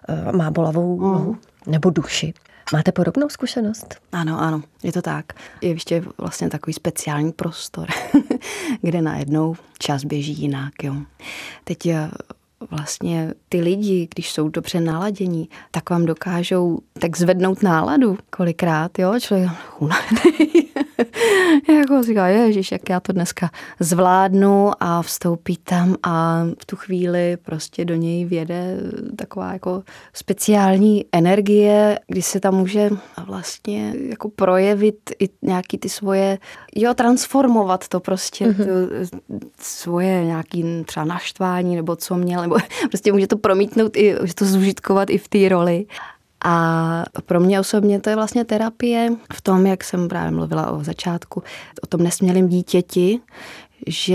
uh, 0.10 0.38
má 0.38 0.52
bolavou 0.52 0.98
mm. 1.00 1.12
nohu 1.12 1.38
nebo 1.68 1.90
duši. 1.90 2.34
Máte 2.74 2.92
podobnou 2.92 3.30
zkušenost? 3.30 3.96
Ano, 4.12 4.42
ano, 4.42 4.62
je 4.84 4.92
to 4.92 5.02
tak. 5.02 5.26
Je 5.62 5.70
ještě 5.70 6.04
vlastně 6.18 6.50
takový 6.50 6.74
speciální 6.74 7.32
prostor, 7.32 7.88
kde 8.82 9.02
najednou 9.02 9.56
čas 9.80 10.04
běží 10.04 10.34
jinak. 10.34 10.74
Jo. 10.84 10.96
Teď 11.64 11.86
eh, 11.86 12.10
vlastně 12.72 13.34
ty 13.50 13.62
lidi, 13.62 14.08
když 14.16 14.32
jsou 14.32 14.50
dobře 14.50 14.82
naladění, 14.82 15.50
tak 15.72 15.90
vám 15.90 16.06
dokážou 16.06 16.80
tak 17.00 17.18
zvednout 17.18 17.64
náladu 17.64 18.18
kolikrát, 18.30 19.00
jo, 19.00 19.20
člověk 19.20 19.52
unavený. 19.80 20.70
jako 21.78 22.04
říká, 22.04 22.28
ježiš, 22.28 22.72
jak 22.72 22.90
já 22.90 23.00
to 23.00 23.14
dneska 23.14 23.50
zvládnu 23.80 24.72
a 24.80 25.02
vstoupí 25.02 25.58
tam 25.58 25.96
a 26.04 26.44
v 26.60 26.66
tu 26.66 26.76
chvíli 26.76 27.38
prostě 27.38 27.86
do 27.86 27.96
něj 27.96 28.26
věde 28.26 28.78
taková 29.16 29.54
jako 29.54 29.84
speciální 30.14 31.06
energie, 31.12 32.00
kdy 32.08 32.22
se 32.22 32.40
tam 32.40 32.56
může 32.56 32.90
vlastně 33.26 33.94
jako 34.10 34.30
projevit 34.30 35.12
i 35.20 35.30
nějaký 35.42 35.78
ty 35.78 35.90
svoje, 35.90 36.38
jo, 36.76 36.94
transformovat 36.94 37.88
to 37.88 38.00
prostě, 38.00 38.46
mm-hmm. 38.46 38.66
to, 38.66 39.18
svoje 39.60 40.26
nějaký 40.26 40.84
třeba 40.86 41.06
naštvání 41.06 41.76
nebo 41.76 41.96
co 41.96 42.16
měl, 42.16 42.42
nebo 42.42 42.58
prostě 42.90 43.12
může 43.12 43.28
to 43.28 43.38
promítnout 43.38 43.98
i, 43.98 44.16
může 44.22 44.34
to 44.34 44.46
zužitkovat 44.46 45.10
i 45.10 45.18
v 45.18 45.28
té 45.28 45.50
roli. 45.50 45.86
A 46.48 47.04
pro 47.26 47.40
mě 47.40 47.60
osobně 47.60 48.00
to 48.00 48.10
je 48.10 48.16
vlastně 48.16 48.46
terapie 48.46 49.10
v 49.34 49.42
tom, 49.42 49.66
jak 49.66 49.84
jsem 49.84 50.08
právě 50.08 50.32
mluvila 50.32 50.72
o 50.72 50.84
začátku, 50.84 51.44
o 51.84 51.88
tom 51.88 52.04
nesmělém 52.04 52.48
dítěti, 52.48 53.20
že 53.88 54.14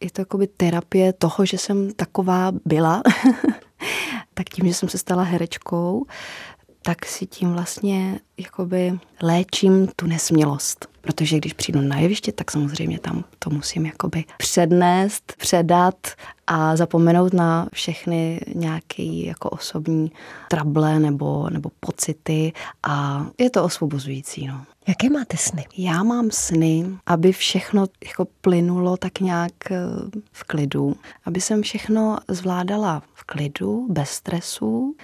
je 0.00 0.10
to 0.12 0.20
jakoby 0.20 0.46
terapie 0.46 1.12
toho, 1.12 1.46
že 1.46 1.58
jsem 1.58 1.92
taková 1.92 2.52
byla. 2.64 3.02
tak 4.34 4.48
tím, 4.48 4.68
že 4.68 4.74
jsem 4.74 4.88
se 4.88 4.98
stala 4.98 5.22
herečkou, 5.22 6.06
tak 6.82 7.06
si 7.06 7.26
tím 7.26 7.52
vlastně 7.52 8.20
jakoby 8.38 8.98
léčím 9.22 9.88
tu 9.96 10.06
nesmělost. 10.06 10.88
Protože 11.08 11.36
když 11.36 11.52
přijdu 11.52 11.80
na 11.80 11.98
jeviště, 11.98 12.32
tak 12.32 12.50
samozřejmě 12.50 12.98
tam 12.98 13.24
to 13.38 13.50
musím 13.50 13.86
jakoby 13.86 14.24
přednést, 14.38 15.32
předat 15.38 15.96
a 16.46 16.76
zapomenout 16.76 17.32
na 17.32 17.68
všechny 17.72 18.40
nějaké 18.54 19.02
jako 19.02 19.50
osobní 19.50 20.12
trable 20.48 20.98
nebo, 20.98 21.50
nebo 21.50 21.70
pocity 21.80 22.52
a 22.82 23.26
je 23.38 23.50
to 23.50 23.64
osvobozující. 23.64 24.46
No. 24.46 24.64
Jaké 24.88 25.10
máte 25.10 25.36
sny? 25.36 25.66
Já 25.78 26.02
mám 26.02 26.30
sny, 26.30 26.86
aby 27.06 27.32
všechno 27.32 27.86
jako 28.08 28.26
plynulo 28.40 28.96
tak 28.96 29.20
nějak 29.20 29.52
eh, 29.70 29.76
v 30.32 30.44
klidu, 30.44 30.96
aby 31.24 31.40
jsem 31.40 31.62
všechno 31.62 32.18
zvládala 32.28 33.02
v 33.14 33.24
klidu, 33.24 33.86
bez 33.90 34.10
stresu 34.10 34.94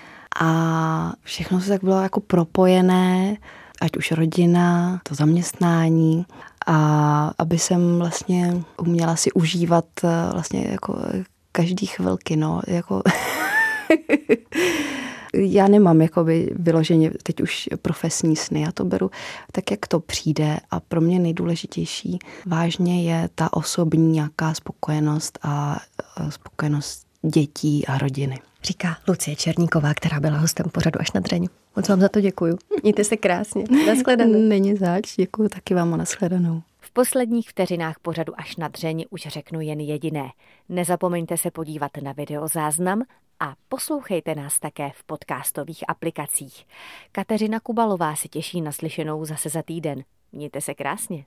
a 0.40 1.12
všechno 1.22 1.60
se 1.60 1.68
tak 1.68 1.84
bylo 1.84 2.02
jako 2.02 2.20
propojené, 2.20 3.36
ať 3.80 3.96
už 3.96 4.12
rodina, 4.12 5.00
to 5.08 5.14
zaměstnání 5.14 6.26
a 6.66 7.30
aby 7.38 7.58
jsem 7.58 7.98
vlastně 7.98 8.62
uměla 8.78 9.16
si 9.16 9.32
užívat 9.32 9.84
eh, 10.04 10.08
vlastně 10.32 10.66
jako 10.70 10.98
každý 11.52 11.86
chvilky, 11.86 12.36
no, 12.36 12.60
jako 12.66 13.02
já 15.34 15.68
nemám 15.68 16.00
jakoby 16.00 16.50
vyloženě 16.56 17.10
teď 17.22 17.40
už 17.40 17.68
profesní 17.82 18.36
sny, 18.36 18.60
já 18.60 18.72
to 18.72 18.84
beru 18.84 19.10
tak, 19.52 19.70
jak 19.70 19.86
to 19.86 20.00
přijde 20.00 20.58
a 20.70 20.80
pro 20.80 21.00
mě 21.00 21.18
nejdůležitější 21.18 22.18
vážně 22.46 23.12
je 23.12 23.28
ta 23.34 23.52
osobní 23.52 24.12
nějaká 24.12 24.54
spokojenost 24.54 25.38
a 25.42 25.80
spokojenost 26.28 27.03
dětí 27.24 27.86
a 27.86 27.98
rodiny. 27.98 28.38
Říká 28.62 28.96
Lucie 29.08 29.36
Černíková, 29.36 29.94
která 29.94 30.20
byla 30.20 30.38
hostem 30.38 30.66
pořadu 30.72 31.00
až 31.00 31.12
na 31.12 31.20
dřeň. 31.20 31.48
Moc 31.76 31.88
vám 31.88 32.00
za 32.00 32.08
to 32.08 32.20
děkuju. 32.20 32.58
Mějte 32.82 33.04
se 33.04 33.16
krásně. 33.16 33.64
Naschledanou. 33.86 34.38
Není 34.48 34.76
zač, 34.76 35.16
děkuju 35.16 35.48
taky 35.48 35.74
vám 35.74 35.94
a 35.94 35.96
naschledanou. 35.96 36.62
V 36.80 36.90
posledních 36.90 37.50
vteřinách 37.50 37.98
pořadu 38.02 38.32
až 38.36 38.56
na 38.56 38.68
dřeň 38.68 39.04
už 39.10 39.20
řeknu 39.20 39.60
jen 39.60 39.80
jediné. 39.80 40.30
Nezapomeňte 40.68 41.36
se 41.36 41.50
podívat 41.50 41.90
na 42.02 42.12
videozáznam 42.12 43.02
a 43.40 43.54
poslouchejte 43.68 44.34
nás 44.34 44.58
také 44.58 44.90
v 44.94 45.04
podcastových 45.04 45.84
aplikacích. 45.88 46.66
Kateřina 47.12 47.60
Kubalová 47.60 48.16
se 48.16 48.28
těší 48.28 48.60
na 48.60 48.72
slyšenou 48.72 49.24
zase 49.24 49.48
za 49.48 49.62
týden. 49.62 50.04
Mějte 50.32 50.60
se 50.60 50.74
krásně. 50.74 51.24